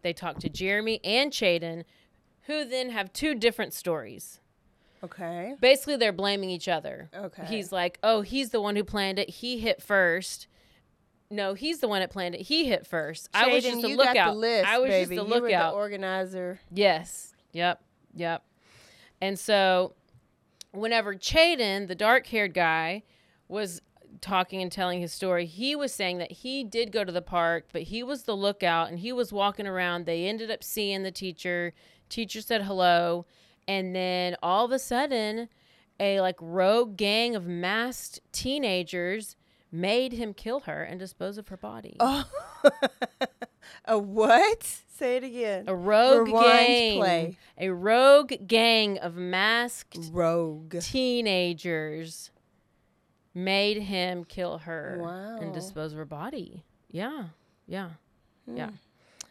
they 0.02 0.12
talk 0.12 0.38
to 0.40 0.48
Jeremy 0.48 1.00
and 1.04 1.30
Chaden, 1.32 1.84
who 2.42 2.64
then 2.64 2.90
have 2.90 3.12
two 3.12 3.34
different 3.34 3.72
stories. 3.72 4.40
Okay. 5.02 5.54
Basically, 5.60 5.96
they're 5.96 6.12
blaming 6.12 6.48
each 6.50 6.68
other. 6.68 7.10
Okay. 7.14 7.44
He's 7.46 7.72
like, 7.72 7.98
oh, 8.02 8.22
he's 8.22 8.50
the 8.50 8.60
one 8.60 8.76
who 8.76 8.84
planned 8.84 9.18
it. 9.18 9.28
He 9.28 9.58
hit 9.58 9.82
first. 9.82 10.46
No, 11.30 11.54
he's 11.54 11.80
the 11.80 11.88
one 11.88 12.00
that 12.00 12.10
planned 12.10 12.34
it. 12.34 12.42
He 12.42 12.66
hit 12.66 12.86
first. 12.86 13.28
I 13.34 13.48
was 13.48 13.64
just 13.64 13.82
a 13.84 13.88
you 13.88 13.96
lookout. 13.96 14.14
got 14.14 14.32
the 14.32 14.38
list, 14.38 14.66
I 14.66 14.78
was 14.78 14.88
baby. 14.90 15.16
just 15.16 15.26
a 15.26 15.34
You 15.34 15.40
were 15.42 15.48
lookout. 15.48 15.72
the 15.72 15.76
organizer. 15.76 16.60
Yes. 16.70 17.34
Yep. 17.52 17.82
Yep. 18.14 18.44
And 19.20 19.38
so, 19.38 19.94
whenever 20.74 21.14
Chaden, 21.14 21.88
the 21.88 21.94
dark 21.94 22.26
haired 22.26 22.54
guy, 22.54 23.02
was 23.48 23.80
talking 24.20 24.62
and 24.62 24.72
telling 24.72 25.00
his 25.00 25.12
story, 25.12 25.46
he 25.46 25.76
was 25.76 25.92
saying 25.92 26.18
that 26.18 26.32
he 26.32 26.64
did 26.64 26.92
go 26.92 27.04
to 27.04 27.12
the 27.12 27.22
park, 27.22 27.66
but 27.72 27.82
he 27.82 28.02
was 28.02 28.22
the 28.22 28.36
lookout 28.36 28.88
and 28.88 28.98
he 28.98 29.12
was 29.12 29.32
walking 29.32 29.66
around. 29.66 30.06
They 30.06 30.26
ended 30.26 30.50
up 30.50 30.62
seeing 30.62 31.02
the 31.02 31.10
teacher. 31.10 31.72
Teacher 32.08 32.40
said 32.40 32.62
hello. 32.62 33.26
And 33.66 33.94
then 33.94 34.36
all 34.42 34.64
of 34.64 34.72
a 34.72 34.78
sudden, 34.78 35.48
a 35.98 36.20
like 36.20 36.36
rogue 36.40 36.96
gang 36.96 37.34
of 37.34 37.46
masked 37.46 38.20
teenagers 38.32 39.36
made 39.70 40.12
him 40.12 40.32
kill 40.34 40.60
her 40.60 40.82
and 40.82 40.98
dispose 40.98 41.38
of 41.38 41.48
her 41.48 41.56
body. 41.56 41.96
Oh. 42.00 42.24
a 43.84 43.98
what? 43.98 44.83
Say 44.96 45.16
it 45.16 45.24
again. 45.24 45.64
A 45.66 45.74
rogue 45.74 46.28
gang. 46.28 46.98
play. 47.00 47.36
A 47.58 47.70
rogue 47.70 48.32
gang 48.46 48.98
of 48.98 49.16
masked 49.16 49.98
Rogue. 50.12 50.76
teenagers 50.80 52.30
made 53.34 53.82
him 53.82 54.22
kill 54.24 54.58
her 54.58 54.98
Wow. 55.02 55.38
and 55.40 55.52
dispose 55.52 55.92
of 55.92 55.98
her 55.98 56.04
body. 56.04 56.62
Yeah. 56.90 57.24
Yeah. 57.66 57.90
Hmm. 58.46 58.56
Yeah. 58.56 58.70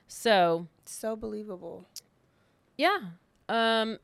So, 0.07 0.67
So 0.85 1.15
believable. 1.15 1.85
yeah. 2.77 2.99
Um 3.47 3.99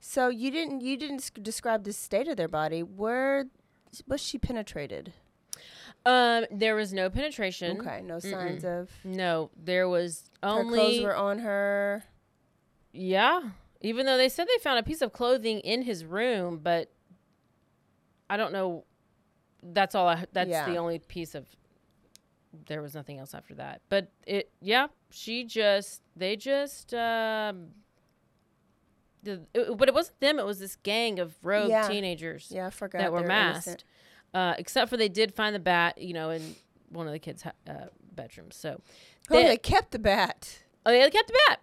So 0.00 0.28
you 0.28 0.50
didn't 0.50 0.80
you 0.80 0.96
didn't 0.96 1.30
describe 1.42 1.84
the 1.84 1.92
state 1.92 2.26
of 2.26 2.36
their 2.36 2.48
body. 2.48 2.82
Where 2.82 3.44
was 4.08 4.20
she 4.20 4.38
penetrated? 4.38 5.12
Um 6.06 6.46
there 6.50 6.74
was 6.74 6.92
no 6.94 7.10
penetration. 7.10 7.80
Okay, 7.80 8.00
no 8.02 8.18
signs 8.18 8.64
of 8.64 8.90
No, 9.04 9.50
there 9.56 9.88
was 9.88 10.30
her 10.42 10.48
only 10.48 10.78
clothes 10.78 11.00
were 11.00 11.16
on 11.16 11.40
her. 11.40 12.04
Yeah. 12.92 13.42
Even 13.82 14.06
though 14.06 14.16
they 14.16 14.28
said 14.30 14.46
they 14.48 14.62
found 14.62 14.78
a 14.78 14.82
piece 14.82 15.02
of 15.02 15.12
clothing 15.12 15.60
in 15.60 15.82
his 15.82 16.04
room, 16.04 16.60
but 16.62 16.90
I 18.30 18.36
don't 18.38 18.52
know. 18.52 18.84
That's 19.62 19.94
all. 19.94 20.08
I, 20.08 20.24
that's 20.32 20.48
Yeah. 20.48 20.64
the 20.66 20.76
only 20.76 20.98
piece 20.98 21.34
of. 21.34 21.46
There 22.66 22.80
was 22.80 22.94
nothing 22.94 23.18
else 23.18 23.34
after 23.34 23.54
that. 23.56 23.82
But 23.90 24.10
it, 24.26 24.50
yeah, 24.62 24.86
she 25.10 25.44
just, 25.44 26.00
they 26.16 26.36
just, 26.36 26.94
um, 26.94 27.68
the, 29.22 29.42
it, 29.52 29.76
but 29.76 29.88
it 29.88 29.94
wasn't 29.94 30.18
them. 30.20 30.38
It 30.38 30.46
was 30.46 30.58
this 30.58 30.76
gang 30.76 31.18
of 31.18 31.34
rogue 31.42 31.68
Yeah. 31.68 31.86
teenagers 31.86 32.50
Yeah, 32.50 32.68
I 32.68 32.70
forgot 32.70 32.98
that 33.00 33.12
were 33.12 33.26
masked. 33.26 33.66
innocent. 33.68 33.84
Uh, 34.34 34.54
except 34.58 34.90
for 34.90 34.96
they 34.96 35.08
did 35.08 35.34
find 35.34 35.54
the 35.54 35.58
bat, 35.60 35.96
you 35.98 36.12
know, 36.12 36.30
in 36.30 36.54
one 36.90 37.06
of 37.06 37.12
the 37.12 37.18
kids' 37.18 37.44
uh, 37.44 37.52
bedrooms. 38.14 38.54
So, 38.56 38.80
Oh, 39.30 39.34
they- 39.36 39.44
they 39.44 39.56
kept 39.56 39.92
the 39.92 39.98
bat. 39.98 40.58
oh, 40.84 40.90
yeah, 40.92 41.04
they 41.04 41.10
kept 41.10 41.28
the 41.28 41.38
bat. 41.48 41.60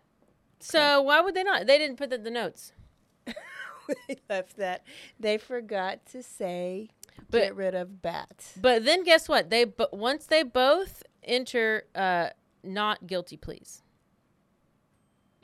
So 0.60 1.02
why 1.02 1.20
would 1.22 1.36
they 1.36 1.44
not? 1.44 1.68
They 1.68 1.78
didn't 1.78 1.98
put 1.98 2.10
that 2.10 2.20
in 2.20 2.24
the 2.24 2.32
notes. 2.32 2.72
they 3.28 4.18
left 4.30 4.56
that. 4.58 4.84
They 5.20 5.38
forgot 5.38 6.06
to 6.08 6.24
say 6.24 6.90
But- 7.30 7.40
get 7.42 7.56
rid 7.56 7.76
of 7.76 8.02
bat. 8.02 8.54
But 8.60 8.86
then 8.86 9.04
guess 9.04 9.28
what? 9.28 9.50
They 9.50 9.66
but 9.66 9.94
once 9.96 10.26
they 10.26 10.42
both 10.44 11.04
enter 11.22 11.84
uh 11.96 12.30
not 12.64 13.08
guilty 13.08 13.36
pleas. 13.38 13.82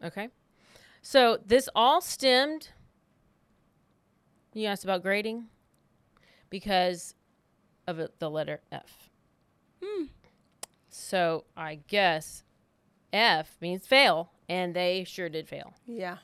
Okay? 0.04 0.30
So 1.02 1.38
this 1.46 1.68
all 1.76 2.00
stemmed 2.02 2.70
you 4.54 4.66
asked 4.68 4.84
about 4.84 5.02
grading 5.04 5.46
because 6.50 7.16
of 7.88 8.00
the 8.20 8.30
letter 8.30 8.62
F. 8.72 9.10
So 10.90 11.46
I 11.56 11.80
guess 11.88 12.44
F 13.14 13.58
means 13.62 13.88
fail 13.88 14.32
and 14.48 14.76
they 14.76 15.04
sure 15.04 15.30
did 15.30 15.48
fail. 15.48 15.74
Yeah. 15.88 16.18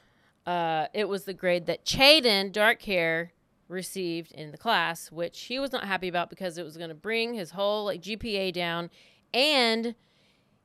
Uh, 0.46 0.88
it 0.94 1.10
was 1.10 1.26
the 1.26 1.34
grade 1.34 1.66
that 1.68 1.86
Chaden, 1.86 2.52
dark 2.52 2.84
hair, 2.84 3.32
received 3.68 4.32
in 4.32 4.52
the 4.52 4.58
class, 4.58 5.12
which 5.12 5.42
he 5.44 5.58
was 5.58 5.72
not 5.72 5.86
happy 5.86 6.08
about 6.08 6.30
because 6.30 6.58
it 6.58 6.64
was 6.64 6.78
going 6.78 6.90
to 6.90 6.96
bring 6.96 7.34
his 7.34 7.52
whole 7.52 7.86
like 7.86 8.02
GPA 8.02 8.54
down, 8.54 8.92
and 9.34 9.96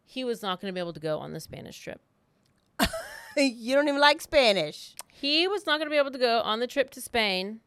he 0.04 0.22
was 0.22 0.42
not 0.42 0.60
going 0.60 0.70
to 0.70 0.74
be 0.74 0.80
able 0.80 0.92
to 0.92 1.00
go 1.00 1.18
on 1.18 1.32
the 1.32 1.40
Spanish 1.40 1.78
trip. 1.78 2.02
you 3.36 3.74
don't 3.74 3.88
even 3.88 4.00
like 4.00 4.20
Spanish. 4.20 4.94
He 5.08 5.48
was 5.48 5.64
not 5.64 5.78
going 5.78 5.86
to 5.86 5.90
be 5.90 5.96
able 5.96 6.10
to 6.10 6.18
go 6.18 6.40
on 6.40 6.60
the 6.60 6.66
trip 6.66 6.90
to 6.90 7.00
Spain, 7.00 7.60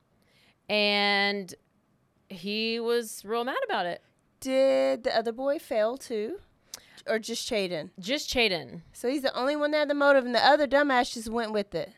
and 0.70 1.56
he 2.34 2.80
was 2.80 3.24
real 3.26 3.44
mad 3.44 3.58
about 3.66 3.86
it. 3.86 4.02
Did 4.40 5.04
the 5.04 5.16
other 5.18 5.32
boy 5.32 5.60
fail 5.60 5.98
too? 5.98 6.40
Or 7.08 7.20
just 7.20 7.50
Chaden? 7.50 7.90
Just 8.00 8.30
Chaden. 8.30 8.82
So 8.94 9.10
he's 9.10 9.22
the 9.24 9.34
only 9.36 9.56
one 9.56 9.72
that 9.72 9.80
had 9.80 9.90
the 9.90 9.94
motive 9.94 10.26
and 10.26 10.34
the 10.36 10.46
other 10.46 10.68
dumbass 10.68 11.14
just 11.14 11.30
went 11.30 11.52
with 11.52 11.74
it. 11.76 11.92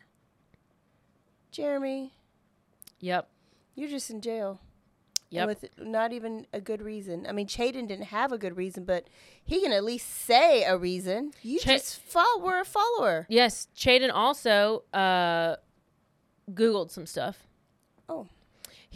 Jeremy, 1.50 2.12
Yep. 3.00 3.28
you're 3.74 3.88
just 3.88 4.10
in 4.10 4.20
jail. 4.20 4.60
Yep. 5.30 5.46
With 5.48 5.64
not 5.78 6.12
even 6.12 6.46
a 6.52 6.60
good 6.60 6.80
reason. 6.80 7.26
I 7.28 7.32
mean, 7.32 7.46
Chaden 7.48 7.88
didn't 7.88 8.06
have 8.06 8.30
a 8.30 8.38
good 8.38 8.56
reason, 8.56 8.84
but 8.84 9.08
he 9.44 9.60
can 9.60 9.72
at 9.72 9.82
least 9.82 10.08
say 10.08 10.62
a 10.62 10.76
reason. 10.78 11.32
You 11.42 11.58
Cha- 11.58 11.72
just 11.72 11.96
fol- 11.98 12.40
were 12.40 12.60
a 12.60 12.64
follower. 12.64 13.26
Yes, 13.28 13.66
Chaden 13.76 14.10
also 14.12 14.84
uh, 14.94 15.56
Googled 16.50 16.90
some 16.92 17.06
stuff. 17.06 17.46
Oh. 18.08 18.28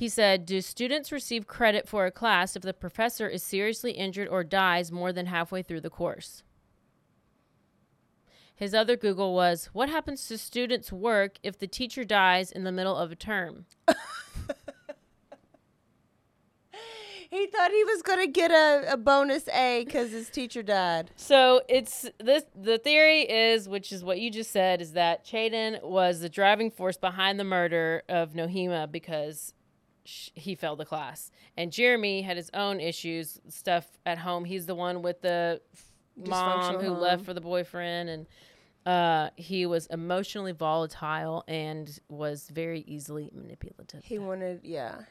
He 0.01 0.09
said, 0.09 0.47
Do 0.47 0.63
students 0.63 1.13
receive 1.13 1.47
credit 1.47 1.87
for 1.87 2.07
a 2.07 2.11
class 2.11 2.57
if 2.57 2.63
the 2.63 2.73
professor 2.73 3.29
is 3.29 3.43
seriously 3.43 3.93
injured 3.93 4.29
or 4.29 4.43
dies 4.43 4.91
more 4.91 5.13
than 5.13 5.27
halfway 5.27 5.63
through 5.63 5.83
the 5.83 5.91
course? 5.91 6.43
His 8.57 8.73
other 8.73 8.97
Google 8.97 9.35
was, 9.35 9.69
What 9.75 9.91
happens 9.91 10.27
to 10.29 10.39
students' 10.39 10.91
work 10.91 11.37
if 11.43 11.59
the 11.59 11.67
teacher 11.67 12.03
dies 12.03 12.51
in 12.51 12.65
the 12.65 12.73
middle 12.73 12.97
of 12.97 13.13
a 13.13 13.15
term? 13.15 13.67
He 17.33 17.47
thought 17.47 17.71
he 17.71 17.85
was 17.85 18.03
going 18.03 18.19
to 18.19 18.27
get 18.27 18.51
a, 18.51 18.95
a 18.95 18.97
bonus 18.97 19.47
A 19.51 19.85
because 19.85 20.11
his 20.11 20.29
teacher 20.31 20.65
died. 20.65 21.13
So 21.15 21.63
it's 21.69 22.05
this 22.19 22.43
the 22.61 22.77
theory 22.77 23.21
is, 23.21 23.69
which 23.69 23.93
is 23.93 24.03
what 24.03 24.19
you 24.19 24.33
just 24.33 24.51
said, 24.51 24.81
is 24.81 24.95
that 24.95 25.25
Chaden 25.25 25.81
was 25.85 26.19
the 26.19 26.29
driving 26.29 26.73
force 26.73 26.97
behind 26.97 27.39
the 27.39 27.45
murder 27.45 28.03
of 28.09 28.33
Nohema 28.33 28.91
because 28.91 29.55
sh- 30.05 30.31
he 30.35 30.55
failed 30.55 30.79
the 30.79 30.85
class, 30.85 31.31
and 31.57 31.73
Jeremy 31.73 32.23
had 32.23 32.37
his 32.37 32.51
own 32.55 32.81
issues, 32.81 33.41
stuff 33.49 33.87
at 34.07 34.19
home. 34.19 34.45
He's 34.45 34.67
the 34.67 34.75
one 34.75 35.03
with 35.03 35.21
the 35.21 35.61
mom 36.17 36.77
who 36.77 36.89
home. 36.89 37.01
left 37.01 37.25
for 37.25 37.35
the 37.35 37.41
boyfriend, 37.41 38.11
and 38.11 38.27
uh, 38.87 39.31
he 39.37 39.67
was 39.67 39.87
emotionally 39.87 40.53
volatile 40.53 41.45
and 41.49 41.99
was 42.09 42.49
very 42.53 42.81
easily 42.87 43.31
manipulative. 43.35 44.03
He 44.05 44.19
wanted, 44.19 44.61
yeah, 44.63 45.03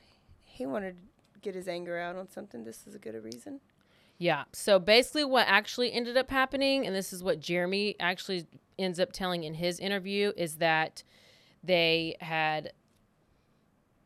he 0.43 0.65
wanted 0.65 0.95
to 1.33 1.39
get 1.39 1.55
his 1.55 1.67
anger 1.67 1.97
out 1.97 2.15
on 2.15 2.29
something. 2.29 2.63
This 2.63 2.87
is 2.87 2.95
a 2.95 2.99
good 2.99 3.21
reason. 3.23 3.59
Yeah. 4.17 4.43
So 4.51 4.79
basically, 4.79 5.23
what 5.23 5.47
actually 5.47 5.93
ended 5.93 6.17
up 6.17 6.29
happening, 6.29 6.85
and 6.85 6.95
this 6.95 7.13
is 7.13 7.23
what 7.23 7.39
Jeremy 7.39 7.95
actually 7.99 8.45
ends 8.77 8.99
up 8.99 9.13
telling 9.13 9.43
in 9.43 9.53
his 9.53 9.79
interview, 9.79 10.33
is 10.35 10.57
that 10.57 11.03
they 11.63 12.17
had 12.19 12.73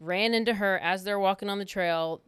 ran 0.04 0.34
into 0.34 0.56
her 0.56 0.78
as 0.80 1.04
they're 1.04 1.20
walking 1.20 1.50
on 1.50 1.60
the 1.60 1.66
trail, 1.66 2.22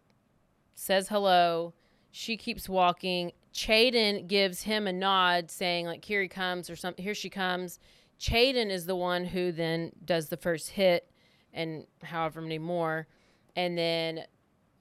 says 0.73 1.09
hello. 1.09 1.73
She 2.11 2.38
keeps 2.38 2.69
walking. 2.69 3.33
Chaden 3.53 4.27
gives 4.27 4.63
him 4.63 4.88
a 4.88 4.93
nod, 4.93 5.51
saying 5.51 5.85
like, 5.85 6.03
"Here 6.03 6.21
he 6.21 6.27
comes," 6.27 6.69
or 6.69 6.75
something. 6.75 7.03
Here 7.03 7.15
she 7.15 7.29
comes. 7.29 7.79
Chaden 8.19 8.69
is 8.69 8.85
the 8.85 8.95
one 8.95 9.25
who 9.25 9.51
then 9.51 9.91
does 10.03 10.29
the 10.29 10.38
first 10.38 10.69
hit, 10.71 11.09
and 11.53 11.85
however 12.03 12.41
many 12.41 12.59
more, 12.59 13.07
and 13.55 13.77
then 13.77 14.25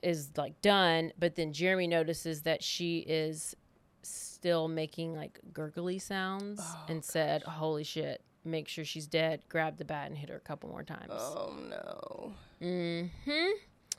is 0.03 0.31
like 0.37 0.61
done, 0.61 1.13
but 1.19 1.35
then 1.35 1.53
Jeremy 1.53 1.87
notices 1.87 2.43
that 2.43 2.63
she 2.63 2.99
is 2.99 3.57
still 4.03 4.69
making 4.69 5.15
like 5.15 5.41
gurgly 5.53 5.99
sounds 5.99 6.61
oh, 6.63 6.85
and 6.89 7.05
said, 7.05 7.43
"Holy 7.43 7.85
shit, 7.85 8.23
make 8.45 8.69
sure 8.69 8.85
she's 8.85 9.07
dead." 9.07 9.43
Grabbed 9.49 9.79
the 9.79 9.85
bat 9.85 10.09
and 10.09 10.19
hit 10.19 10.29
her 10.29 10.37
a 10.37 10.41
couple 10.41 10.69
more 10.71 10.83
times. 10.83 11.11
Oh 11.11 11.55
no. 11.69 12.35
Mm-hmm. 12.63 13.51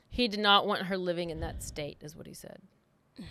He 0.08 0.28
did 0.28 0.40
not 0.40 0.66
want 0.66 0.82
her 0.82 0.96
living 0.96 1.30
in 1.30 1.40
that 1.40 1.62
state 1.62 1.98
is 2.00 2.16
what 2.16 2.26
he 2.26 2.34
said. 2.34 2.60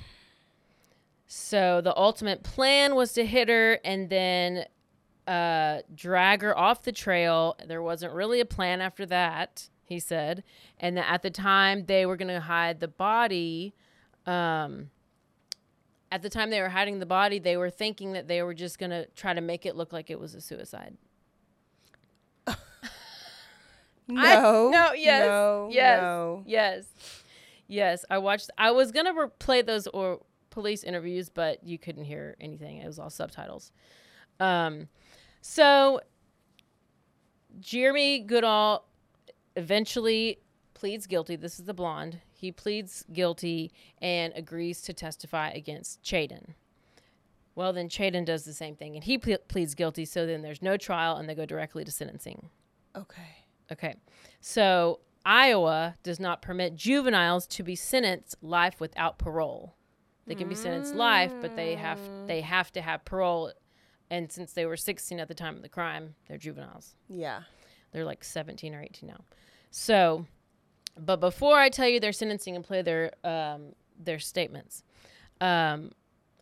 So 1.27 1.81
the 1.81 1.97
ultimate 1.97 2.43
plan 2.43 2.93
was 2.93 3.11
to 3.13 3.25
hit 3.25 3.49
her 3.49 3.79
and 3.83 4.11
then 4.11 4.65
uh, 5.27 5.79
drag 5.93 6.43
her 6.43 6.57
off 6.57 6.83
the 6.83 6.91
trail. 6.91 7.57
There 7.67 7.81
wasn't 7.81 8.13
really 8.13 8.39
a 8.39 8.45
plan 8.45 8.79
after 8.79 9.07
that, 9.07 9.69
he 9.83 9.99
said. 9.99 10.43
And 10.79 10.97
that 10.97 11.11
at 11.11 11.23
the 11.23 11.31
time 11.31 11.85
they 11.85 12.05
were 12.05 12.15
going 12.15 12.33
to 12.33 12.41
hide 12.41 12.79
the 12.79 12.87
body, 12.87 13.73
um, 14.27 14.91
at 16.11 16.21
the 16.21 16.29
time 16.29 16.51
they 16.51 16.61
were 16.61 16.69
hiding 16.69 16.99
the 16.99 17.05
body, 17.05 17.39
they 17.39 17.57
were 17.57 17.71
thinking 17.71 18.13
that 18.13 18.27
they 18.27 18.43
were 18.43 18.53
just 18.53 18.77
going 18.77 18.91
to 18.91 19.07
try 19.15 19.33
to 19.33 19.41
make 19.41 19.65
it 19.65 19.75
look 19.75 19.91
like 19.91 20.09
it 20.09 20.19
was 20.19 20.35
a 20.35 20.41
suicide. 20.41 20.95
No. 24.07 24.69
no, 24.69 24.93
yes, 24.93 25.25
No. 25.25 25.69
yes, 25.71 26.01
No. 26.01 26.43
yes, 26.45 26.85
yes. 27.67 28.05
I 28.09 28.19
watched. 28.19 28.51
I 28.57 28.69
was 28.71 28.91
gonna 28.91 29.13
replay 29.13 29.65
those 29.65 29.87
or 29.87 30.21
police 30.51 30.83
interviews, 30.83 31.29
but 31.29 31.63
you 31.63 31.79
couldn't 31.79 32.05
hear 32.05 32.35
anything. 32.39 32.77
It 32.77 32.85
was 32.85 32.99
all 32.99 33.09
subtitles. 33.09 33.71
Um, 34.39 34.89
so 35.41 36.01
Jeremy 37.59 38.19
Goodall 38.19 38.85
eventually 39.55 40.39
pleads 40.75 41.07
guilty. 41.07 41.35
This 41.35 41.57
is 41.59 41.65
the 41.65 41.73
blonde. 41.73 42.19
He 42.31 42.51
pleads 42.51 43.05
guilty 43.11 43.71
and 44.01 44.33
agrees 44.35 44.81
to 44.83 44.93
testify 44.93 45.49
against 45.49 46.03
Chaden. 46.03 46.53
Well, 47.55 47.71
then 47.71 47.87
Chaden 47.87 48.25
does 48.25 48.43
the 48.43 48.53
same 48.53 48.75
thing, 48.75 48.95
and 48.95 49.03
he 49.03 49.17
ple- 49.17 49.37
pleads 49.47 49.75
guilty. 49.75 50.05
So 50.05 50.25
then 50.25 50.41
there's 50.41 50.61
no 50.61 50.75
trial, 50.77 51.15
and 51.15 51.27
they 51.29 51.35
go 51.35 51.45
directly 51.45 51.85
to 51.85 51.91
sentencing. 51.91 52.49
Okay. 52.95 53.45
Okay. 53.71 53.95
So 54.41 54.99
Iowa 55.25 55.95
does 56.03 56.19
not 56.19 56.41
permit 56.41 56.75
juveniles 56.75 57.47
to 57.47 57.63
be 57.63 57.75
sentenced 57.75 58.35
life 58.41 58.79
without 58.79 59.17
parole. 59.17 59.75
They 60.27 60.35
can 60.35 60.49
be 60.49 60.55
sentenced 60.55 60.95
life, 60.95 61.33
but 61.39 61.55
they 61.55 61.75
have 61.75 61.99
they 62.25 62.41
have 62.41 62.71
to 62.73 62.81
have 62.81 63.05
parole. 63.05 63.51
And 64.09 64.31
since 64.31 64.53
they 64.53 64.65
were 64.65 64.77
16 64.77 65.19
at 65.19 65.27
the 65.27 65.33
time 65.33 65.55
of 65.55 65.61
the 65.61 65.69
crime, 65.69 66.15
they're 66.27 66.37
juveniles. 66.37 66.95
Yeah. 67.07 67.41
They're 67.91 68.05
like 68.05 68.23
17 68.23 68.73
or 68.75 68.81
18 68.81 69.07
now. 69.07 69.23
So, 69.71 70.25
but 70.97 71.19
before 71.19 71.57
I 71.57 71.69
tell 71.69 71.87
you 71.87 71.99
their 71.99 72.11
sentencing 72.11 72.55
and 72.55 72.63
play 72.65 72.81
their 72.81 73.11
um, 73.23 73.73
their 73.99 74.19
statements, 74.19 74.83
um, 75.41 75.91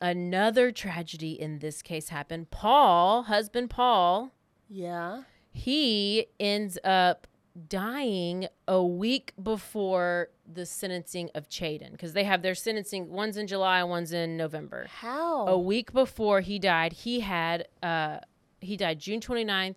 another 0.01 0.71
tragedy 0.71 1.31
in 1.39 1.59
this 1.59 1.81
case 1.81 2.09
happened. 2.09 2.49
Paul, 2.51 3.23
husband 3.23 3.69
Paul, 3.69 4.31
Yeah. 4.69 5.23
he 5.51 6.27
ends 6.39 6.77
up 6.83 7.27
dying 7.69 8.47
a 8.67 8.83
week 8.83 9.31
before 9.41 10.29
the 10.51 10.65
sentencing 10.65 11.29
of 11.35 11.47
Chaden 11.47 11.91
because 11.91 12.13
they 12.13 12.23
have 12.23 12.41
their 12.41 12.55
sentencing 12.55 13.11
one's 13.11 13.37
in 13.37 13.45
July, 13.45 13.83
one's 13.83 14.11
in 14.11 14.35
November. 14.35 14.87
How? 14.89 15.45
A 15.47 15.57
week 15.59 15.93
before 15.93 16.41
he 16.41 16.57
died, 16.57 16.93
he 16.93 17.19
had 17.19 17.67
uh 17.83 18.19
he 18.59 18.75
died 18.75 18.97
June 18.99 19.19
29th, 19.19 19.75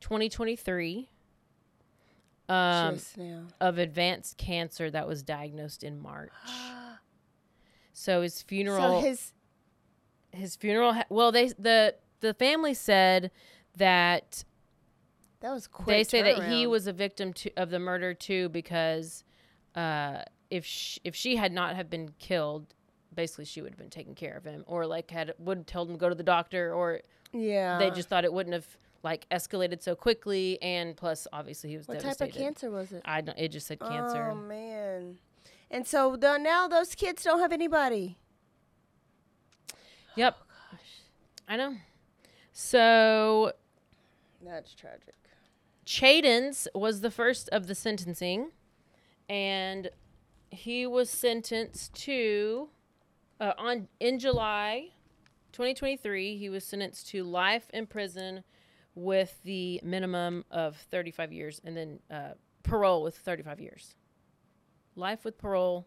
2023 0.00 1.10
um 2.48 2.98
of 3.60 3.76
advanced 3.78 4.36
cancer 4.38 4.90
that 4.90 5.06
was 5.06 5.22
diagnosed 5.22 5.84
in 5.84 6.00
March. 6.00 6.32
So 7.92 8.22
his 8.22 8.40
funeral 8.40 9.02
So 9.02 9.06
his 9.06 9.32
his 10.32 10.56
funeral 10.56 10.92
ha- 10.94 11.04
well 11.10 11.32
they 11.32 11.48
the 11.58 11.94
the 12.20 12.34
family 12.34 12.74
said 12.74 13.30
that 13.76 14.44
that 15.40 15.52
was 15.52 15.66
quick. 15.66 15.86
they 15.86 16.04
say 16.04 16.22
that 16.22 16.50
he 16.50 16.66
was 16.66 16.86
a 16.86 16.92
victim 16.92 17.32
to, 17.32 17.50
of 17.56 17.70
the 17.70 17.78
murder 17.78 18.12
too 18.12 18.48
because 18.50 19.24
uh, 19.74 20.22
if 20.50 20.64
sh- 20.66 20.98
if 21.04 21.14
she 21.16 21.36
had 21.36 21.52
not 21.52 21.76
have 21.76 21.88
been 21.88 22.10
killed, 22.18 22.74
basically 23.14 23.44
she 23.46 23.62
would 23.62 23.70
have 23.72 23.78
been 23.78 23.88
taking 23.90 24.14
care 24.14 24.36
of 24.36 24.44
him, 24.44 24.64
or 24.66 24.86
like 24.86 25.10
had 25.10 25.32
would 25.38 25.58
have 25.58 25.66
told 25.66 25.88
him 25.88 25.94
to 25.94 25.98
go 26.00 26.08
to 26.08 26.14
the 26.14 26.22
doctor, 26.22 26.74
or 26.74 27.00
Yeah. 27.32 27.78
they 27.78 27.90
just 27.90 28.08
thought 28.08 28.24
it 28.24 28.32
wouldn't 28.32 28.52
have 28.52 28.66
like 29.02 29.26
escalated 29.30 29.82
so 29.82 29.94
quickly, 29.94 30.60
and 30.60 30.94
plus 30.96 31.26
obviously 31.32 31.70
he 31.70 31.76
was 31.78 31.86
dead. 31.86 32.04
What 32.04 32.18
type 32.18 32.28
of 32.28 32.34
cancer 32.34 32.70
was 32.70 32.92
it? 32.92 33.00
I 33.06 33.22
don't. 33.22 33.38
It 33.38 33.48
just 33.48 33.66
said 33.68 33.80
cancer. 33.80 34.30
Oh 34.30 34.34
man. 34.34 35.16
And 35.70 35.86
so 35.86 36.16
the, 36.16 36.36
now 36.36 36.66
those 36.68 36.94
kids 36.94 37.22
don't 37.22 37.38
have 37.38 37.52
anybody. 37.52 38.18
Yep. 40.16 40.36
I 41.48 41.56
know. 41.56 41.74
So 42.52 43.52
That's 44.44 44.74
tragic. 44.74 45.14
Chaden's 45.86 46.68
was 46.74 47.00
the 47.00 47.10
first 47.10 47.48
of 47.50 47.66
the 47.66 47.74
sentencing, 47.74 48.50
and 49.28 49.90
he 50.50 50.86
was 50.86 51.10
sentenced 51.10 51.94
to 51.94 52.68
uh, 53.40 53.54
on 53.58 53.88
in 53.98 54.18
July 54.18 54.90
2023. 55.52 56.36
He 56.36 56.48
was 56.48 56.64
sentenced 56.64 57.08
to 57.08 57.24
life 57.24 57.68
in 57.72 57.86
prison 57.86 58.44
with 58.94 59.40
the 59.44 59.80
minimum 59.82 60.44
of 60.50 60.76
35 60.76 61.32
years, 61.32 61.60
and 61.64 61.76
then 61.76 61.98
uh, 62.10 62.34
parole 62.62 63.02
with 63.02 63.16
35 63.16 63.60
years. 63.60 63.94
Life 64.94 65.24
with 65.24 65.38
parole, 65.38 65.86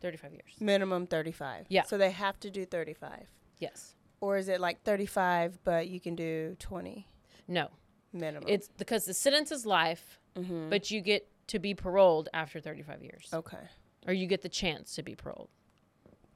35 0.00 0.32
years. 0.32 0.54
Minimum 0.60 1.06
35. 1.06 1.66
Yeah. 1.68 1.82
So 1.84 1.98
they 1.98 2.10
have 2.10 2.38
to 2.40 2.50
do 2.50 2.64
35. 2.64 3.26
Yes. 3.58 3.94
Or 4.20 4.36
is 4.36 4.48
it 4.48 4.60
like 4.60 4.82
35 4.82 5.58
but 5.64 5.88
you 5.88 6.00
can 6.00 6.14
do 6.14 6.56
20 6.58 7.06
No. 7.48 7.68
minimum? 8.12 8.48
It's 8.48 8.68
because 8.78 9.04
the 9.04 9.14
sentence 9.14 9.50
is 9.52 9.66
life, 9.66 10.18
Mhm. 10.36 10.70
but 10.70 10.90
you 10.90 11.00
get 11.00 11.28
to 11.48 11.58
be 11.58 11.74
paroled 11.74 12.28
after 12.32 12.60
35 12.60 13.02
years, 13.02 13.28
Okay. 13.32 13.68
or 14.06 14.12
you 14.14 14.26
get 14.26 14.42
the 14.42 14.48
chance 14.48 14.94
to 14.94 15.02
be 15.02 15.14
paroled. 15.14 15.48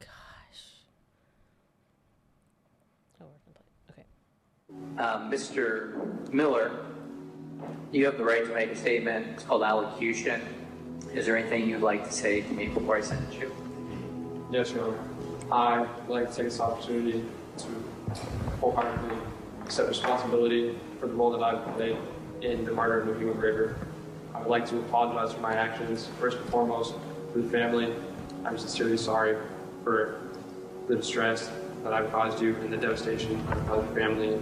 Gosh. 0.00 0.82
Oh, 3.20 3.26
we're 3.46 3.52
gonna 3.52 3.64
play- 3.86 4.04
Okay. 4.94 5.00
Um, 5.02 5.30
Mr. 5.30 6.32
Miller, 6.32 6.84
you 7.92 8.04
have 8.04 8.18
the 8.18 8.24
right 8.24 8.44
to 8.44 8.52
make 8.52 8.70
a 8.70 8.76
statement. 8.76 9.28
It's 9.28 9.44
called 9.44 9.62
allocution. 9.62 10.42
Is 11.16 11.24
there 11.24 11.34
anything 11.34 11.66
you'd 11.66 11.80
like 11.80 12.04
to 12.04 12.12
say 12.12 12.42
to 12.42 12.52
me 12.52 12.66
before 12.66 12.98
I 12.98 13.00
send 13.00 13.26
it 13.26 13.36
to 13.36 13.38
you? 13.46 13.56
Yes, 14.50 14.70
Your 14.70 14.94
Honor. 15.50 15.88
I'd 16.04 16.08
like 16.10 16.28
to 16.28 16.36
take 16.36 16.44
this 16.44 16.60
opportunity 16.60 17.24
to 17.56 17.66
wholeheartedly 18.60 19.16
accept 19.64 19.88
responsibility 19.88 20.78
for 21.00 21.06
the 21.06 21.14
role 21.14 21.30
that 21.30 21.42
I've 21.42 21.74
played 21.74 21.96
in 22.42 22.66
the 22.66 22.72
murder 22.72 23.00
of 23.00 23.08
Nohema 23.16 23.34
Graber. 23.34 23.76
I 24.34 24.40
would 24.40 24.48
like 24.48 24.68
to 24.68 24.78
apologize 24.78 25.32
for 25.32 25.40
my 25.40 25.54
actions. 25.54 26.06
First 26.20 26.36
and 26.36 26.46
foremost, 26.50 26.92
to 27.32 27.40
the 27.40 27.48
family, 27.48 27.94
I'm 28.44 28.58
sincerely 28.58 28.98
sorry 28.98 29.38
for 29.84 30.20
the 30.86 30.96
distress 30.96 31.50
that 31.82 31.94
I've 31.94 32.12
caused 32.12 32.42
you 32.42 32.56
and 32.56 32.70
the 32.70 32.76
devastation 32.76 33.42
I've 33.48 33.66
caused 33.66 33.86
your 33.86 33.96
family. 33.96 34.38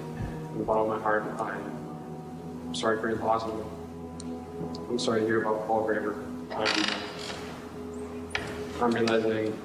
From 0.49 0.59
the 0.59 0.65
bottom 0.65 0.91
of 0.91 0.99
my 0.99 1.03
heart, 1.05 1.23
I'm 1.39 2.75
sorry 2.75 3.01
for 3.01 3.11
your 3.11 3.19
loss. 3.19 3.45
I'm 4.89 4.99
sorry 4.99 5.21
to 5.21 5.27
hear 5.27 5.41
about 5.41 5.69
Paul 5.69 5.87
Graber. 5.87 6.34
I'm, 6.57 6.85
I'm 8.81 8.91
realizing 8.93 9.59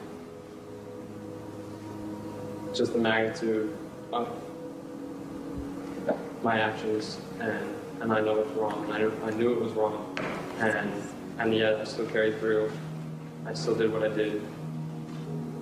just 2.74 2.94
the 2.94 3.00
magnitude 3.00 3.78
of 4.12 4.28
my 6.42 6.60
actions, 6.60 7.20
and, 7.40 7.76
and 8.02 8.12
I 8.12 8.22
know 8.22 8.40
it's 8.40 8.50
wrong. 8.52 8.92
I 8.92 8.98
knew, 9.00 9.14
I 9.24 9.30
knew 9.32 9.54
it 9.54 9.62
was 9.62 9.72
wrong, 9.74 10.18
and 10.60 10.92
and 11.38 11.54
yet 11.54 11.76
I 11.76 11.84
still 11.84 12.08
carried 12.08 12.40
through. 12.40 12.72
I 13.46 13.54
still 13.54 13.76
did 13.76 13.94
what 13.94 14.04
I 14.04 14.10
did. 14.10 14.42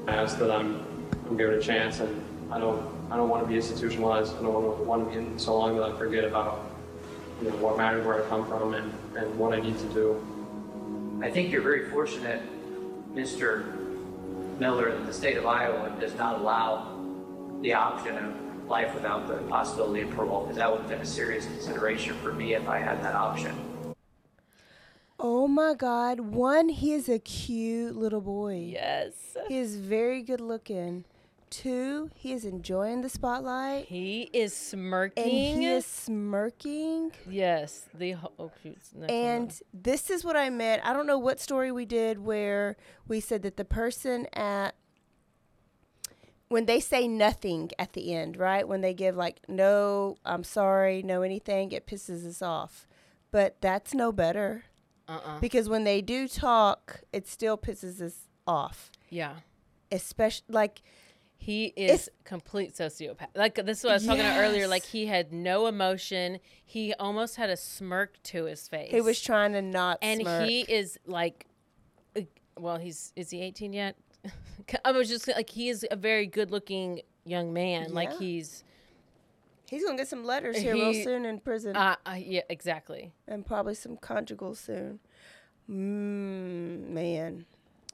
I 0.08 0.13
ask 0.13 0.38
that 0.40 0.50
I'm 0.50 0.86
I'm 1.28 1.36
given 1.36 1.56
a 1.56 1.62
chance, 1.62 2.00
and 2.00 2.22
I 2.52 2.58
don't 2.58 2.88
I 3.12 3.18
don't 3.18 3.28
want 3.28 3.44
to 3.44 3.50
be 3.50 3.56
institutionalized. 3.56 4.34
I 4.38 4.42
don't 4.44 4.54
want 4.54 4.78
to 4.78 4.84
want 4.84 5.04
to 5.06 5.10
be 5.10 5.18
in 5.18 5.38
so 5.38 5.58
long 5.58 5.76
that 5.76 5.84
I 5.84 5.98
forget 5.98 6.24
about 6.24 6.72
you 7.42 7.50
know 7.50 7.56
what 7.58 7.78
matters, 7.78 8.06
where 8.06 8.24
I 8.24 8.28
come 8.30 8.48
from, 8.48 8.76
and, 8.76 8.94
and 9.18 9.38
what 9.38 9.54
I 9.54 9.60
need 9.60 9.78
to 9.78 9.86
do. 9.88 10.26
I 11.20 11.32
think 11.32 11.52
you're 11.52 11.62
very 11.62 11.90
fortunate, 11.90 12.44
Mr. 13.16 13.66
Miller, 14.60 14.92
that 14.96 15.06
the 15.08 15.14
state 15.14 15.36
of 15.36 15.48
Iowa 15.48 15.96
does 16.00 16.14
not 16.14 16.40
allow 16.40 16.96
the 17.62 17.74
option 17.74 18.16
of 18.18 18.68
life 18.68 18.94
without 18.94 19.28
the 19.28 19.38
possibility 19.50 20.02
of 20.02 20.12
parole, 20.12 20.42
because 20.42 20.58
that 20.58 20.72
would 20.72 20.82
have 20.82 20.90
been 20.90 21.02
a 21.02 21.06
serious 21.06 21.46
consideration 21.46 22.16
for 22.18 22.34
me 22.34 22.54
if 22.54 22.68
I 22.68 22.78
had 22.80 23.02
that 23.04 23.16
option. 23.16 23.56
Oh 25.20 25.48
my 25.48 25.74
God. 25.74 26.20
One, 26.20 26.70
he 26.70 26.94
is 26.94 27.10
a 27.10 27.18
cute 27.18 27.96
little 27.96 28.22
boy. 28.22 28.70
Yes. 28.74 29.36
He 29.48 29.58
is 29.58 29.76
very 29.76 30.22
good 30.22 30.42
looking. 30.42 31.06
Two, 31.50 32.12
he 32.14 32.34
is 32.34 32.44
enjoying 32.46 33.02
the 33.02 33.10
spotlight. 33.10 33.86
He 33.86 34.30
is 34.34 34.54
smirking. 34.54 35.24
And 35.24 35.32
he 35.32 35.66
is 35.66 35.86
smirking. 35.86 37.12
yes. 37.30 37.88
The 37.94 38.12
ho- 38.14 38.34
oh 38.38 38.52
shoot. 38.62 38.78
next 38.94 38.94
one. 38.94 39.10
And 39.10 39.62
this 39.74 40.10
is 40.10 40.26
what 40.26 40.36
I 40.36 40.50
meant. 40.50 40.86
I 40.86 40.94
don't 40.94 41.08
know 41.08 41.18
what 41.18 41.40
story 41.40 41.72
we 41.72 41.86
did 41.86 42.20
where 42.20 42.76
we 43.08 43.20
said 43.20 43.44
that 43.44 43.58
the 43.58 43.66
person 43.66 44.28
at 44.34 44.76
when 46.50 46.66
they 46.66 46.80
say 46.80 47.08
nothing 47.08 47.72
at 47.78 47.94
the 47.94 48.14
end, 48.14 48.38
right? 48.38 48.68
When 48.68 48.82
they 48.82 48.94
give 48.94 49.16
like 49.16 49.40
no, 49.48 50.18
I'm 50.26 50.44
sorry, 50.44 51.02
no 51.04 51.22
anything, 51.22 51.72
it 51.72 51.86
pisses 51.88 52.26
us 52.28 52.42
off. 52.42 52.88
But 53.32 53.58
that's 53.62 53.94
no 53.94 54.12
better 54.12 54.64
uh-uh. 55.08 55.40
because 55.40 55.68
when 55.70 55.84
they 55.84 56.02
do 56.02 56.28
talk, 56.28 57.02
it 57.12 57.28
still 57.28 57.58
pisses 57.58 58.02
us 58.02 58.28
off. 58.46 58.92
yeah. 59.10 59.36
Especially 59.90 60.46
like 60.50 60.82
He 61.38 61.65
is 61.76 62.10
complete 62.23 62.76
sociopath. 62.76 63.28
Like 63.36 63.56
this 63.56 63.80
is 63.80 63.84
what 63.84 63.91
I 63.91 63.93
was 63.95 64.06
talking 64.06 64.21
about 64.21 64.39
earlier. 64.39 64.67
Like 64.67 64.84
he 64.84 65.06
had 65.06 65.32
no 65.32 65.67
emotion. 65.67 66.39
He 66.65 66.93
almost 66.95 67.36
had 67.38 67.50
a 67.50 67.58
smirk 67.58 68.21
to 68.23 68.45
his 68.45 68.67
face. 68.67 68.91
he 68.91 69.02
was 69.02 69.21
trying 69.21 69.54
to 69.54 69.62
not 69.62 70.00
and 70.02 70.21
smirk. 70.21 70.47
he 70.47 70.62
is 70.62 71.00
like, 71.06 71.45
well, 72.58 72.78
he's 72.78 73.13
is 73.15 73.30
he 73.30 73.41
eighteen 73.41 73.71
yet? 73.71 73.95
I 74.86 74.91
was 74.91 75.08
just 75.08 75.28
like 75.28 75.50
he 75.50 75.69
is 75.69 75.86
a 75.89 75.95
very 75.95 76.26
good 76.26 76.52
looking 76.52 77.02
young 77.23 77.54
man. 77.54 77.93
Like 77.93 78.17
he's 78.17 78.63
He's 79.69 79.84
gonna 79.84 79.97
get 79.97 80.08
some 80.08 80.23
letters 80.23 80.58
here 80.58 80.73
real 80.73 80.93
soon 80.93 81.26
in 81.26 81.39
prison. 81.39 81.76
uh, 81.76 81.97
uh 82.06 82.15
yeah 82.17 82.41
exactly. 82.50 83.13
and 83.28 83.45
probably 83.45 83.76
some 83.76 83.97
conjugal 83.97 84.56
soon. 84.56 85.00
Mm, 85.69 86.89
man. 86.89 87.45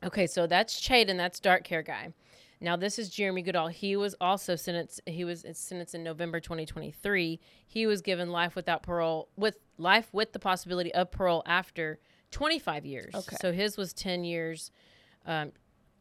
Okay, 0.04 0.28
so 0.28 0.46
that's 0.46 0.80
Chaden. 0.80 1.18
That's 1.18 1.40
dark 1.40 1.66
hair 1.68 1.82
guy. 1.82 2.14
Now 2.64 2.78
this 2.78 2.98
is 2.98 3.10
Jeremy 3.10 3.42
Goodall. 3.42 3.68
He 3.68 3.98
was 3.98 4.16
also 4.22 4.56
sentenced. 4.56 5.02
He 5.06 5.26
was 5.26 5.46
sentenced 5.52 5.94
in 5.94 6.02
November 6.02 6.40
2023. 6.40 7.40
He 7.68 7.86
was 7.86 8.02
given 8.02 8.32
life 8.32 8.56
without 8.56 8.84
parole, 8.84 9.28
with 9.36 9.58
life 9.78 10.08
with 10.14 10.32
the 10.32 10.40
possibility 10.40 10.94
of 10.94 11.12
parole 11.12 11.44
after 11.46 12.00
25 12.32 12.86
years. 12.86 13.14
Okay. 13.14 13.36
So 13.42 13.52
his 13.52 13.76
was 13.76 13.92
10 13.92 14.24
years 14.24 14.72
um, 15.26 15.52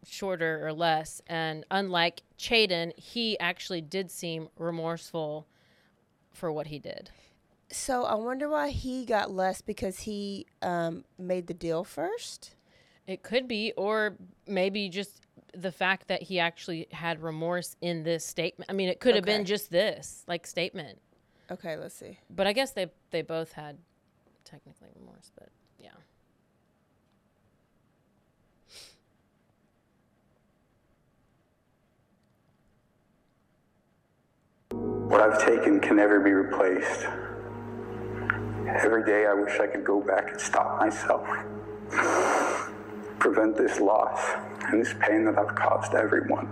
shorter 0.07 0.65
or 0.65 0.73
less. 0.73 1.21
And 1.27 1.67
unlike 1.73 2.23
Chaden, 2.39 2.97
he 2.97 3.37
actually 3.41 3.81
did 3.81 4.09
seem 4.09 4.49
remorseful 4.57 5.49
for 6.33 6.53
what 6.53 6.69
he 6.69 6.79
did. 6.79 7.11
So 7.73 8.05
I 8.05 8.15
wonder 8.15 8.49
why 8.49 8.69
he 8.69 9.05
got 9.05 9.33
less 9.33 9.63
because 9.63 10.01
he 10.01 10.47
um, 10.63 11.05
made 11.19 11.49
the 11.49 11.55
deal 11.55 11.83
first. 11.83 12.55
It 13.09 13.25
could 13.25 13.49
be, 13.49 13.73
or 13.77 14.17
maybe 14.47 14.89
just 14.89 15.22
the 15.55 15.73
fact 15.73 16.09
that 16.09 16.23
he 16.23 16.41
actually 16.41 16.87
had 16.91 17.23
remorse 17.23 17.77
in 17.81 18.03
this 18.03 18.25
statement. 18.25 18.71
I 18.71 18.75
mean, 18.75 18.89
it 18.89 19.01
could 19.01 19.15
have 19.15 19.25
been 19.25 19.45
just 19.45 19.71
this, 19.71 20.25
like 20.27 20.47
statement. 20.47 20.99
Okay, 21.51 21.77
let's 21.77 21.95
see. 21.95 22.19
But 22.31 22.47
I 22.47 22.53
guess 22.53 22.73
they 22.73 22.87
they 23.11 23.23
both 23.23 23.53
had 23.53 23.79
technically 24.45 24.89
remorse. 24.95 25.31
But 25.35 25.51
yeah, 25.79 25.91
What 35.13 35.21
I've 35.21 35.45
taken 35.45 35.79
can 35.79 35.97
never 35.97 36.21
be 36.21 36.33
replaced. 36.33 37.05
Every 38.67 39.05
day 39.05 39.27
I 39.27 39.35
wish 39.35 39.61
I 39.61 39.67
could 39.67 39.85
go 39.85 40.01
back 40.01 40.31
and 40.31 40.41
stop 40.41 40.81
myself. 40.81 41.29
Prevent 43.19 43.57
this 43.57 43.81
loss 43.81 44.21
and 44.69 44.81
this 44.81 44.95
pain 45.01 45.25
that 45.25 45.39
I've 45.39 45.55
caused 45.55 45.95
everyone. 45.95 46.51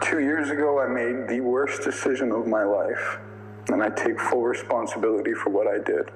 Two 0.00 0.20
years 0.20 0.50
ago, 0.50 0.80
I 0.80 0.88
made 0.88 1.28
the 1.28 1.40
worst 1.40 1.82
decision 1.82 2.32
of 2.32 2.46
my 2.46 2.64
life, 2.64 3.18
and 3.68 3.82
I 3.82 3.90
take 3.90 4.20
full 4.20 4.42
responsibility 4.42 5.34
for 5.34 5.50
what 5.50 5.66
I 5.66 5.78
did. 5.78 6.10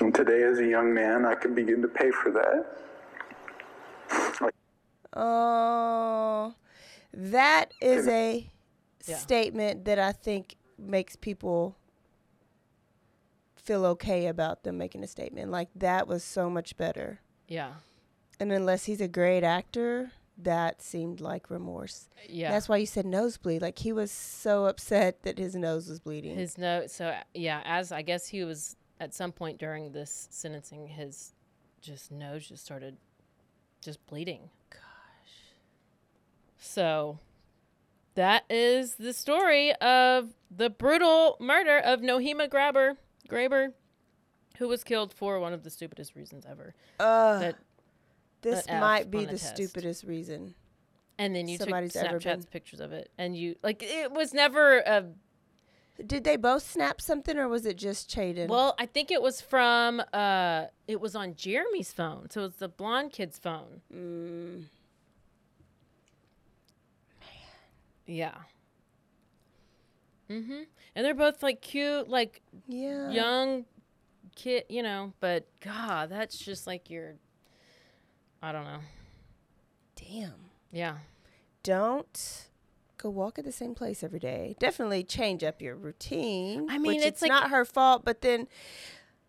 And 0.00 0.14
today, 0.14 0.42
as 0.42 0.58
a 0.58 0.66
young 0.66 0.92
man, 0.92 1.24
I 1.24 1.34
can 1.34 1.54
begin 1.54 1.82
to 1.82 1.88
pay 1.88 2.10
for 2.10 2.30
that. 2.32 4.52
Oh, 5.14 6.54
that 7.12 7.72
is 7.80 8.06
a 8.06 8.50
Yeah. 9.06 9.16
statement 9.16 9.84
that 9.86 9.98
I 9.98 10.12
think 10.12 10.56
makes 10.78 11.16
people 11.16 11.76
feel 13.60 13.84
okay 13.86 14.26
about 14.26 14.62
them 14.64 14.78
making 14.78 15.02
a 15.04 15.06
statement. 15.06 15.50
Like 15.50 15.68
that 15.74 16.06
was 16.08 16.22
so 16.24 16.48
much 16.50 16.76
better. 16.76 17.20
yeah, 17.48 17.72
And 18.38 18.52
unless 18.52 18.84
he's 18.84 19.00
a 19.00 19.08
great 19.08 19.44
actor, 19.44 20.12
that 20.38 20.80
seemed 20.82 21.20
like 21.20 21.50
remorse. 21.50 22.08
yeah. 22.28 22.50
That's 22.50 22.68
why 22.68 22.78
you 22.78 22.86
said 22.86 23.04
nosebleed. 23.06 23.60
Like 23.62 23.78
he 23.78 23.92
was 23.92 24.10
so 24.10 24.64
upset 24.66 25.22
that 25.22 25.38
his 25.38 25.54
nose 25.54 25.88
was 25.88 26.00
bleeding. 26.00 26.34
his 26.36 26.56
nose. 26.56 26.92
So 26.92 27.14
yeah, 27.34 27.60
as 27.64 27.92
I 27.92 28.02
guess 28.02 28.26
he 28.28 28.42
was 28.44 28.76
at 28.98 29.14
some 29.14 29.32
point 29.32 29.58
during 29.58 29.92
this 29.92 30.28
sentencing, 30.30 30.86
his 30.88 31.34
just 31.82 32.10
nose 32.10 32.46
just 32.48 32.64
started 32.64 32.96
just 33.82 34.04
bleeding. 34.06 34.48
Gosh. 34.70 34.80
So 36.58 37.18
that 38.14 38.44
is 38.50 38.94
the 38.96 39.12
story 39.12 39.74
of 39.76 40.30
the 40.50 40.68
brutal 40.70 41.36
murder 41.40 41.78
of 41.78 42.00
Nohema 42.00 42.48
Graber, 42.48 42.96
Graber, 43.30 43.72
who 44.58 44.68
was 44.68 44.84
killed 44.84 45.12
for 45.12 45.38
one 45.40 45.52
of 45.52 45.62
the 45.62 45.70
stupidest 45.70 46.14
reasons 46.14 46.44
ever. 46.48 46.74
Ugh, 46.98 47.40
that 47.40 47.56
this 48.42 48.66
might 48.68 49.10
be 49.10 49.24
the 49.24 49.32
test. 49.38 49.54
stupidest 49.54 50.04
reason. 50.04 50.54
and 51.18 51.34
then 51.36 51.48
you 51.48 51.58
Somebody's 51.58 51.92
took 51.92 52.02
Snapchats 52.02 52.48
pictures 52.50 52.80
of 52.80 52.92
it, 52.92 53.10
and 53.18 53.36
you 53.36 53.56
like 53.62 53.82
it 53.82 54.10
was 54.12 54.32
never 54.34 54.78
a 54.78 55.04
Did 56.04 56.24
they 56.24 56.36
both 56.36 56.62
snap 56.62 57.00
something 57.00 57.36
or 57.36 57.46
was 57.48 57.66
it 57.66 57.76
just 57.76 58.10
Chaden? 58.10 58.48
Well, 58.48 58.74
I 58.78 58.86
think 58.86 59.10
it 59.10 59.20
was 59.20 59.40
from 59.40 60.02
uh 60.12 60.66
it 60.88 61.00
was 61.00 61.14
on 61.14 61.34
Jeremy's 61.36 61.92
phone. 61.92 62.30
So 62.30 62.40
it 62.40 62.44
was 62.44 62.56
the 62.56 62.68
blonde 62.68 63.12
kid's 63.12 63.38
phone. 63.38 63.82
Mm, 63.94 64.64
Yeah. 68.06 68.34
Mhm. 70.30 70.66
And 70.94 71.04
they're 71.04 71.14
both 71.14 71.42
like 71.42 71.60
cute 71.60 72.08
like 72.08 72.40
yeah. 72.68 73.10
young 73.10 73.64
kid, 74.36 74.64
you 74.68 74.82
know, 74.82 75.12
but 75.20 75.46
god, 75.60 76.08
that's 76.10 76.38
just 76.38 76.66
like 76.66 76.88
your 76.88 77.16
I 78.42 78.52
don't 78.52 78.64
know. 78.64 78.80
Damn. 79.96 80.50
Yeah. 80.72 80.98
Don't 81.62 82.48
go 82.96 83.10
walk 83.10 83.38
at 83.38 83.44
the 83.44 83.52
same 83.52 83.74
place 83.74 84.02
every 84.02 84.18
day. 84.18 84.56
Definitely 84.58 85.04
change 85.04 85.42
up 85.44 85.60
your 85.60 85.76
routine. 85.76 86.68
I 86.70 86.78
mean, 86.78 86.96
it's 86.96 87.06
it's 87.06 87.22
like- 87.22 87.30
not 87.30 87.50
her 87.50 87.64
fault, 87.64 88.04
but 88.04 88.20
then 88.22 88.46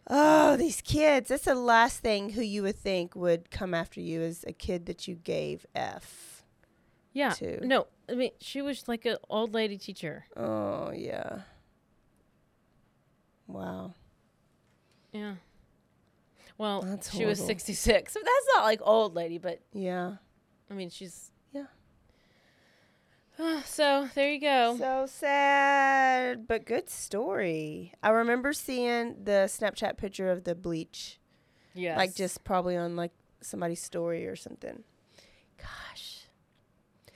oh, 0.07 0.55
these 0.55 0.81
kids. 0.81 1.29
That's 1.29 1.45
the 1.45 1.55
last 1.55 1.99
thing 1.99 2.31
who 2.31 2.41
you 2.41 2.63
would 2.63 2.77
think 2.77 3.15
would 3.15 3.49
come 3.51 3.73
after 3.73 3.99
you 3.99 4.21
is 4.21 4.43
a 4.47 4.53
kid 4.53 4.85
that 4.85 5.07
you 5.07 5.15
gave 5.15 5.65
F. 5.75 6.43
Yeah. 7.13 7.31
Too. 7.31 7.59
No, 7.63 7.87
I 8.11 8.15
mean, 8.15 8.31
she 8.39 8.61
was 8.61 8.87
like 8.87 9.05
an 9.05 9.17
old 9.29 9.53
lady 9.53 9.77
teacher. 9.77 10.25
Oh, 10.35 10.91
yeah. 10.91 11.41
Wow. 13.47 13.93
Yeah. 15.13 15.35
Well, 16.57 16.81
That's 16.81 17.13
she 17.15 17.25
was 17.25 17.43
66. 17.43 18.13
So 18.13 18.19
that's 18.19 18.47
not 18.55 18.63
like 18.63 18.79
old 18.83 19.15
lady, 19.15 19.37
but 19.37 19.61
Yeah. 19.73 20.15
I 20.69 20.73
mean, 20.73 20.89
she's. 20.89 21.31
Yeah. 21.53 21.65
so 23.65 24.09
there 24.13 24.31
you 24.31 24.39
go. 24.39 24.75
So 24.77 25.05
sad, 25.07 26.47
but 26.47 26.65
good 26.65 26.89
story. 26.89 27.93
I 28.03 28.09
remember 28.09 28.53
seeing 28.53 29.23
the 29.23 29.49
Snapchat 29.49 29.97
picture 29.97 30.29
of 30.29 30.43
the 30.43 30.55
bleach, 30.55 31.19
yes. 31.73 31.97
like 31.97 32.13
just 32.13 32.43
probably 32.43 32.77
on 32.77 32.95
like 32.95 33.11
somebody's 33.41 33.81
story 33.81 34.27
or 34.27 34.35
something. 34.35 34.83
Gosh. 35.57 36.27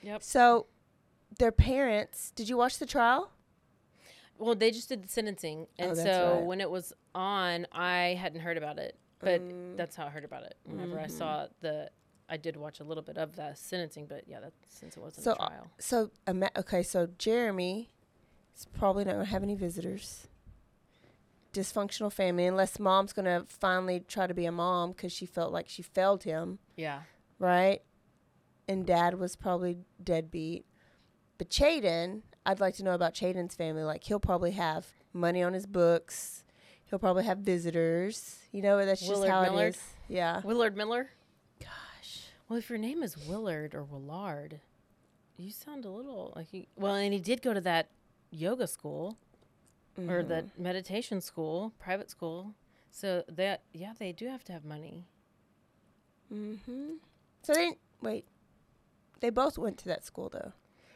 Yep. 0.02 0.24
So, 0.24 0.68
their 1.38 1.52
parents. 1.52 2.32
Did 2.36 2.50
you 2.50 2.58
watch 2.58 2.78
the 2.80 2.86
trial? 2.86 3.32
Well, 4.38 4.56
they 4.56 4.72
just 4.72 4.90
did 4.90 5.04
the 5.04 5.08
sentencing, 5.08 5.68
and 5.80 5.92
Oh, 5.92 5.96
so 5.96 6.34
right. 6.38 6.44
when 6.46 6.60
it 6.62 6.70
was 6.70 6.92
on, 7.14 7.68
I 7.72 8.18
hadn't 8.20 8.42
heard 8.42 8.58
about 8.58 8.78
it, 8.80 8.98
but 9.20 9.42
Mm. 9.42 9.78
that's 9.78 9.96
how 9.96 10.06
I 10.06 10.10
heard 10.10 10.26
about 10.26 10.44
it. 10.44 10.56
Whenever 10.66 11.00
I 11.00 11.04
Mm-hmm. 11.06 11.18
saw 11.18 11.48
the, 11.62 11.90
I 12.28 12.36
did 12.38 12.58
watch 12.58 12.80
a 12.82 12.84
little 12.84 13.04
bit 13.04 13.18
of 13.18 13.36
the 13.38 13.54
sentencing, 13.54 14.08
but 14.08 14.28
yeah, 14.28 14.42
that 14.42 14.52
since 14.68 14.98
it 14.98 15.00
wasn't 15.00 15.24
So, 15.24 15.34
a 15.34 15.36
trial. 15.36 15.68
So, 15.80 16.12
ima- 16.28 16.52
okay, 16.58 16.84
so 16.84 17.08
Jeremy 17.18 17.92
is 18.56 18.66
probably 18.66 19.06
not 19.06 19.14
going 19.14 19.26
to 19.26 19.32
have 19.32 19.44
any 19.44 19.56
visitors. 19.56 20.28
Dysfunctional 21.54 22.12
family, 22.12 22.46
unless 22.46 22.78
mom's 22.80 23.14
going 23.14 23.26
to 23.26 23.46
finally 23.48 24.02
try 24.02 24.28
to 24.28 24.34
be 24.34 24.46
a 24.46 24.52
mom 24.52 24.92
because 24.92 25.14
she 25.14 25.26
felt 25.26 25.54
like 25.54 25.70
she 25.70 25.82
failed 25.82 26.24
him, 26.24 26.60
Yeah. 26.76 27.04
right? 27.40 27.82
And 28.68 28.86
dad 28.86 29.18
was 29.18 29.38
probably 29.38 29.78
deadbeat. 30.04 30.66
But 31.38 31.50
Chaden, 31.50 32.22
I'd 32.46 32.60
like 32.60 32.76
to 32.76 32.84
know 32.84 32.94
about 32.94 33.14
Chaden's 33.14 33.56
family. 33.56 33.84
Like, 33.84 34.04
he'll 34.04 34.20
probably 34.20 34.52
have 34.52 34.88
money 35.14 35.44
on 35.44 35.54
his 35.54 35.66
books. 35.66 36.44
He'll 36.86 37.00
probably 37.00 37.24
have 37.26 37.40
visitors. 37.40 38.40
You 38.52 38.62
know, 38.62 38.86
that's 38.86 39.02
just 39.02 39.12
Willard 39.12 39.30
how 39.30 39.42
Millard? 39.44 39.74
it 39.74 39.78
is. 39.78 39.84
Yeah. 40.08 40.42
Willard 40.44 40.78
Miller. 40.78 41.10
Gosh. 41.60 42.28
Well, 42.48 42.58
if 42.60 42.70
your 42.70 42.78
name 42.80 43.04
is 43.04 43.18
Willard 43.18 43.74
or 43.76 43.84
Willard, 43.84 44.60
you 45.38 45.52
sound 45.52 45.84
a 45.84 45.90
little 45.90 46.32
like 46.36 46.54
you. 46.54 46.66
Well, 46.78 46.96
and 46.96 47.12
he 47.12 47.20
did 47.20 47.42
go 47.42 47.54
to 47.54 47.62
that 47.62 47.90
yoga 48.32 48.68
school 48.68 49.18
or 49.98 50.24
the 50.24 50.36
Mm-hmm. 50.44 50.64
meditation 50.64 51.22
school, 51.22 51.74
private 51.80 52.10
school. 52.10 52.54
So 52.92 53.24
that 53.28 53.62
yeah, 53.74 53.94
they 53.98 54.12
do 54.14 54.28
have 54.28 54.44
to 54.46 54.54
have 54.54 54.64
money. 54.64 55.06
Mm-hmm. 56.34 56.94
So 57.44 57.54
they 57.54 57.72
wait. 58.02 58.26
They 59.20 59.30
both 59.30 59.58
went 59.58 59.78
to 59.80 59.86
that 59.90 60.06
school 60.06 60.30
though. 60.30 60.54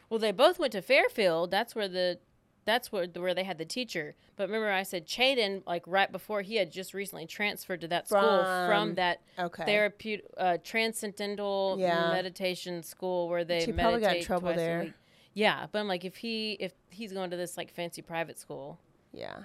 Well, 0.10 0.20
they 0.20 0.32
both 0.32 0.57
went 0.60 0.72
to 0.74 0.82
Fairfield. 0.82 1.51
That's 1.51 1.76
where 1.76 1.88
the 1.88 2.20
that's 2.66 2.91
where 2.91 3.07
where 3.07 3.34
they 3.34 3.43
had 3.43 3.57
the 3.57 3.66
teacher. 3.66 4.16
But 4.36 4.47
remember, 4.47 4.70
I 4.72 4.84
said 4.84 5.07
Chaden, 5.07 5.64
like 5.66 5.84
right 5.88 6.12
before 6.12 6.41
he 6.41 6.55
had 6.57 6.72
just 6.72 6.93
recently 6.93 7.26
transferred 7.26 7.82
to 7.82 7.88
that 7.88 8.07
school 8.07 8.20
From- 8.43 8.68
from 8.68 8.95
that 8.95 9.22
Okay. 9.39 9.66
therapeutic 9.66 10.26
uh, 10.38 10.57
transcendental 10.64 11.78
Yeah. 11.80 12.12
meditation 12.12 12.84
school 12.84 13.28
where 13.30 13.43
they 13.43 13.66
He 13.66 13.72
meditate 13.72 14.01
probably 14.01 14.20
got 14.20 14.26
trouble 14.26 14.53
there. 14.53 14.93
Yeah, 15.34 15.68
but 15.72 15.80
I'm 15.80 15.88
like, 15.88 16.05
if 16.05 16.18
he 16.18 16.53
if 16.53 16.74
he's 16.89 17.14
going 17.14 17.30
to 17.32 17.38
this 17.38 17.55
like 17.57 17.72
fancy 17.72 18.01
private 18.01 18.38
school, 18.38 18.80
Yeah. 19.14 19.43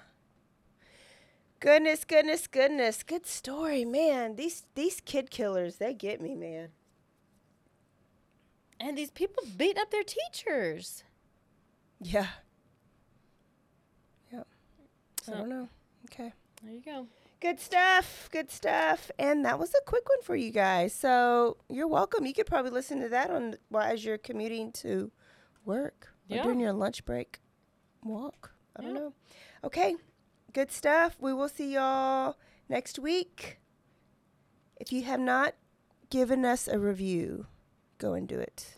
Goodness, 1.61 2.05
goodness, 2.05 2.47
goodness. 2.47 3.03
Good 3.03 3.27
story, 3.27 3.85
man. 3.87 4.37
These 4.37 4.65
these 4.75 5.01
kid 5.01 5.31
killers, 5.31 5.77
they 5.77 5.95
get 5.95 6.21
me, 6.21 6.35
man. 6.35 6.71
And 8.81 8.97
these 8.99 9.11
people 9.11 9.43
beat 9.57 9.79
up 9.79 9.91
their 9.91 10.03
teachers. 10.05 11.05
Yeah. 12.01 12.27
Yep. 14.33 14.47
I 15.29 15.31
don't 15.31 15.49
know. 15.49 15.69
Okay. 16.11 16.33
there 16.63 16.73
you 16.73 16.83
go. 16.83 17.07
Good 17.41 17.61
stuff. 17.61 18.29
Good 18.33 18.51
stuff. 18.51 19.11
And 19.19 19.45
that 19.45 19.59
was 19.59 19.75
a 19.75 19.85
quick 19.87 20.09
one 20.09 20.23
for 20.23 20.35
you 20.37 20.51
guys. 20.51 20.95
So 20.95 21.57
you're 21.69 21.89
welcome. 21.89 22.27
You 22.27 22.33
could 22.35 22.47
probably 22.47 22.71
listen 22.71 23.01
to 23.01 23.09
that 23.11 23.31
on 23.31 23.57
as 23.79 24.05
you're 24.05 24.19
commuting 24.19 24.73
to 24.73 25.11
work 25.65 26.09
or 26.31 26.37
Yeah. 26.37 26.43
during 26.43 26.61
your 26.61 26.73
lunch 26.73 27.05
break 27.05 27.41
walk. 28.03 28.53
I 28.77 28.83
don't 28.83 28.95
know. 28.95 29.13
Okay. 29.63 29.97
Good 30.53 30.71
stuff. 30.71 31.17
We 31.21 31.33
will 31.33 31.49
see 31.49 31.75
y'all 31.75 32.37
next 32.69 32.99
week. 32.99 33.59
If 34.77 34.93
you 34.93 35.03
have 35.03 35.21
not 35.21 35.55
given 36.11 36.45
us 36.45 36.67
a 36.69 36.79
review, 36.79 37.47
go 37.99 38.13
and 38.15 38.27
do 38.29 38.39
it. 38.39 38.77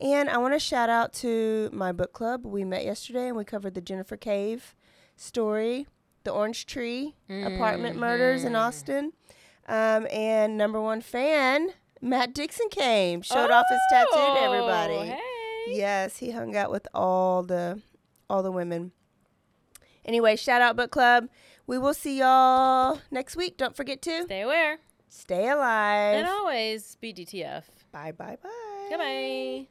And 0.00 0.28
I 0.28 0.38
want 0.38 0.54
to 0.54 0.58
shout 0.58 0.90
out 0.90 1.12
to 1.14 1.70
my 1.72 1.92
book 1.92 2.12
club. 2.12 2.44
We 2.44 2.64
met 2.64 2.84
yesterday 2.84 3.28
and 3.28 3.36
we 3.36 3.44
covered 3.44 3.74
the 3.74 3.80
Jennifer 3.80 4.16
Cave 4.16 4.74
story, 5.16 5.86
the 6.24 6.32
Orange 6.32 6.66
Tree 6.66 7.14
apartment 7.28 7.96
murders 7.96 8.44
in 8.44 8.56
Austin. 8.56 9.12
Um, 9.68 10.08
and 10.10 10.58
number 10.58 10.80
one 10.80 11.00
fan, 11.02 11.70
Matt 12.00 12.34
Dixon 12.34 12.68
came, 12.70 13.22
showed 13.22 13.50
off 13.52 13.66
his 13.68 13.78
tattoo 13.90 14.10
to 14.16 14.40
everybody. 14.42 14.94
Oh, 14.94 15.02
Hey. 15.04 15.18
Yes, 15.68 16.16
he 16.16 16.32
hung 16.32 16.56
out 16.56 16.72
with 16.72 16.88
all 16.92 17.44
the 17.44 17.80
all 18.28 18.42
the 18.42 18.50
women. 18.50 18.90
Anyway, 20.04 20.34
shout 20.34 20.60
out 20.60 20.74
book 20.74 20.90
club. 20.90 21.28
We 21.68 21.78
will 21.78 21.94
see 21.94 22.18
y'all 22.18 22.98
next 23.12 23.36
week. 23.36 23.56
Don't 23.56 23.76
forget 23.76 24.02
to 24.02 24.24
Stay 24.24 24.40
aware. 24.40 24.78
stay 25.08 25.48
alive. 25.48 26.16
And 26.16 26.26
always 26.26 26.96
be 27.00 27.12
DTF. 27.14 27.62
Bye 27.92 28.12
bye 28.12 28.38
bye. 28.42 28.88
Goodbye. 28.88 29.66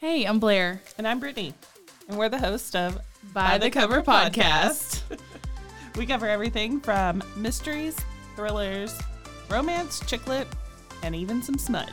Hey, 0.00 0.24
I'm 0.26 0.38
Blair. 0.38 0.80
And 0.96 1.08
I'm 1.08 1.18
Brittany. 1.18 1.54
And 2.08 2.16
we're 2.16 2.28
the 2.28 2.38
host 2.38 2.76
of 2.76 3.00
By, 3.32 3.58
the, 3.58 3.68
Cover, 3.68 4.00
Podcast. 4.00 5.02
we 5.96 6.06
cover 6.06 6.28
everything 6.28 6.80
from 6.80 7.22
mysteries, 7.36 7.96
thrillers, 8.36 8.96
romance, 9.50 10.00
chick 10.06 10.26
lit, 10.28 10.46
and 11.02 11.16
even 11.16 11.42
some 11.42 11.58
smut. 11.58 11.90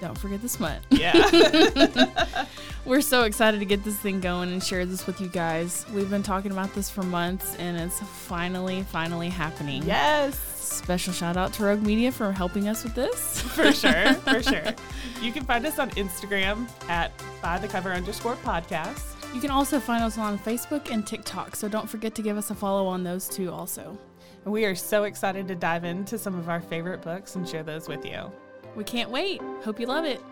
Don't 0.00 0.16
forget 0.16 0.40
the 0.40 0.48
smut. 0.48 0.78
Yeah. 0.90 2.46
We're 2.84 3.00
so 3.00 3.24
excited 3.24 3.60
to 3.60 3.66
get 3.66 3.84
this 3.84 3.96
thing 3.98 4.20
going 4.20 4.50
and 4.52 4.62
share 4.62 4.86
this 4.86 5.06
with 5.06 5.20
you 5.20 5.28
guys. 5.28 5.84
We've 5.92 6.08
been 6.08 6.22
talking 6.22 6.52
about 6.52 6.72
this 6.74 6.88
for 6.88 7.02
months 7.02 7.56
and 7.56 7.76
it's 7.76 7.98
finally, 8.00 8.82
finally 8.84 9.28
happening. 9.28 9.82
yes. 9.84 10.38
Special 10.68 11.12
shout 11.14 11.36
out 11.38 11.52
to 11.54 11.64
Rogue 11.64 11.82
Media 11.82 12.12
for 12.12 12.30
helping 12.30 12.68
us 12.68 12.84
with 12.84 12.94
this. 12.94 13.40
For 13.40 13.72
sure. 13.72 14.12
For 14.14 14.42
sure. 14.50 14.74
You 15.20 15.32
can 15.32 15.44
find 15.44 15.64
us 15.66 15.78
on 15.78 15.90
Instagram 15.92 16.68
at 16.88 17.10
by 17.42 17.58
the 17.58 17.66
cover 17.66 17.90
underscore 17.92 18.36
podcast. 18.36 19.14
You 19.34 19.40
can 19.40 19.50
also 19.50 19.80
find 19.80 20.04
us 20.04 20.18
on 20.18 20.38
Facebook 20.38 20.90
and 20.90 21.06
TikTok, 21.06 21.56
so 21.56 21.68
don't 21.68 21.88
forget 21.88 22.14
to 22.16 22.22
give 22.22 22.36
us 22.36 22.50
a 22.50 22.54
follow 22.54 22.86
on 22.86 23.02
those 23.02 23.28
two 23.28 23.50
also. 23.50 23.96
We 24.44 24.64
are 24.66 24.74
so 24.74 25.04
excited 25.04 25.48
to 25.48 25.54
dive 25.54 25.84
into 25.84 26.18
some 26.18 26.38
of 26.38 26.48
our 26.48 26.60
favorite 26.60 27.02
books 27.02 27.34
and 27.34 27.48
share 27.48 27.62
those 27.62 27.88
with 27.88 28.04
you. 28.06 28.30
We 28.78 28.84
can't 28.84 29.10
wait. 29.10 29.42
Hope 29.64 29.80
you 29.80 29.86
love 29.86 30.04
it. 30.04 30.22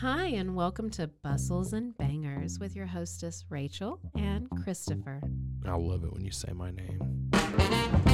Hi, 0.00 0.26
and 0.26 0.54
welcome 0.54 0.90
to 0.90 1.08
Bustles 1.08 1.72
and 1.72 1.98
Bangers 1.98 2.60
with 2.60 2.76
your 2.76 2.86
hostess, 2.86 3.44
Rachel 3.50 3.98
and 4.14 4.48
Christopher. 4.62 5.22
I 5.66 5.74
love 5.74 6.04
it 6.04 6.12
when 6.12 6.24
you 6.24 6.30
say 6.30 6.52
my 6.52 6.70
name. 6.70 8.12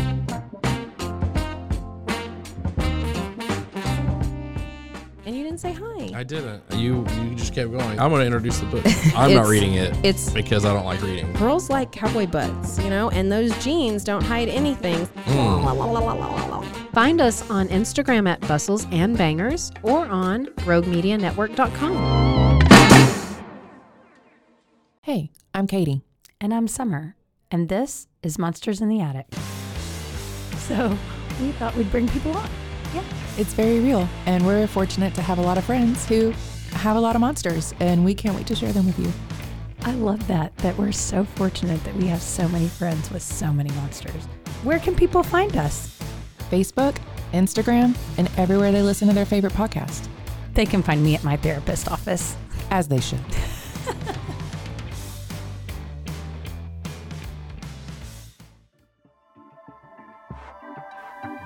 And 5.30 5.38
you 5.38 5.44
didn't 5.44 5.60
say 5.60 5.72
hi. 5.72 6.10
I 6.12 6.24
didn't. 6.24 6.60
You 6.72 7.06
you 7.22 7.36
just 7.36 7.54
kept 7.54 7.70
going. 7.70 8.00
I'm 8.00 8.10
going 8.10 8.18
to 8.18 8.26
introduce 8.26 8.58
the 8.58 8.66
book. 8.66 8.82
I'm 9.14 9.32
not 9.32 9.42
It's- 9.44 9.48
reading 9.48 9.74
it 9.74 9.90
it's- 9.98 10.32
because 10.32 10.64
I 10.64 10.72
don't 10.74 10.84
like 10.84 11.00
reading. 11.02 11.32
Girls 11.34 11.70
like 11.70 11.92
cowboy 11.92 12.26
butts, 12.26 12.80
you 12.80 12.90
know, 12.90 13.10
and 13.10 13.30
those 13.30 13.56
jeans 13.62 14.02
don't 14.02 14.24
hide 14.24 14.48
anything. 14.48 15.06
Mm. 15.06 16.64
Find 16.92 17.20
us 17.20 17.48
on 17.48 17.68
Instagram 17.68 18.28
at 18.28 18.40
Bustles 18.48 18.88
and 18.90 19.16
Bangers 19.16 19.70
or 19.84 20.04
on 20.06 20.46
RogueMediaNetwork.com. 20.66 22.60
Hey, 25.02 25.30
I'm 25.54 25.68
Katie. 25.68 26.02
And 26.40 26.52
I'm 26.52 26.66
Summer. 26.66 27.14
And 27.52 27.68
this 27.68 28.08
is 28.24 28.36
Monsters 28.36 28.80
in 28.80 28.88
the 28.88 29.00
Attic. 29.00 29.26
So 30.58 30.98
we 31.40 31.52
thought 31.52 31.76
we'd 31.76 31.92
bring 31.92 32.08
people 32.08 32.36
on. 32.36 32.50
It's 33.40 33.54
very 33.54 33.80
real, 33.80 34.06
and 34.26 34.46
we're 34.46 34.66
fortunate 34.66 35.14
to 35.14 35.22
have 35.22 35.38
a 35.38 35.40
lot 35.40 35.56
of 35.56 35.64
friends 35.64 36.06
who 36.06 36.34
have 36.72 36.96
a 36.96 37.00
lot 37.00 37.16
of 37.16 37.22
monsters, 37.22 37.72
and 37.80 38.04
we 38.04 38.12
can't 38.12 38.36
wait 38.36 38.46
to 38.48 38.54
share 38.54 38.70
them 38.70 38.84
with 38.84 38.98
you. 38.98 39.10
I 39.80 39.94
love 39.94 40.26
that, 40.26 40.54
that 40.58 40.76
we're 40.76 40.92
so 40.92 41.24
fortunate 41.24 41.82
that 41.84 41.96
we 41.96 42.06
have 42.08 42.20
so 42.20 42.46
many 42.48 42.68
friends 42.68 43.10
with 43.10 43.22
so 43.22 43.50
many 43.50 43.70
monsters. 43.76 44.26
Where 44.62 44.78
can 44.78 44.94
people 44.94 45.22
find 45.22 45.56
us? 45.56 45.98
Facebook, 46.50 46.98
Instagram, 47.32 47.96
and 48.18 48.30
everywhere 48.36 48.72
they 48.72 48.82
listen 48.82 49.08
to 49.08 49.14
their 49.14 49.24
favorite 49.24 49.54
podcast. 49.54 50.06
They 50.52 50.66
can 50.66 50.82
find 50.82 51.02
me 51.02 51.14
at 51.14 51.24
my 51.24 51.38
therapist 51.38 51.88
office. 51.88 52.36
As 52.70 52.88
they 52.88 53.00
should. 53.00 53.24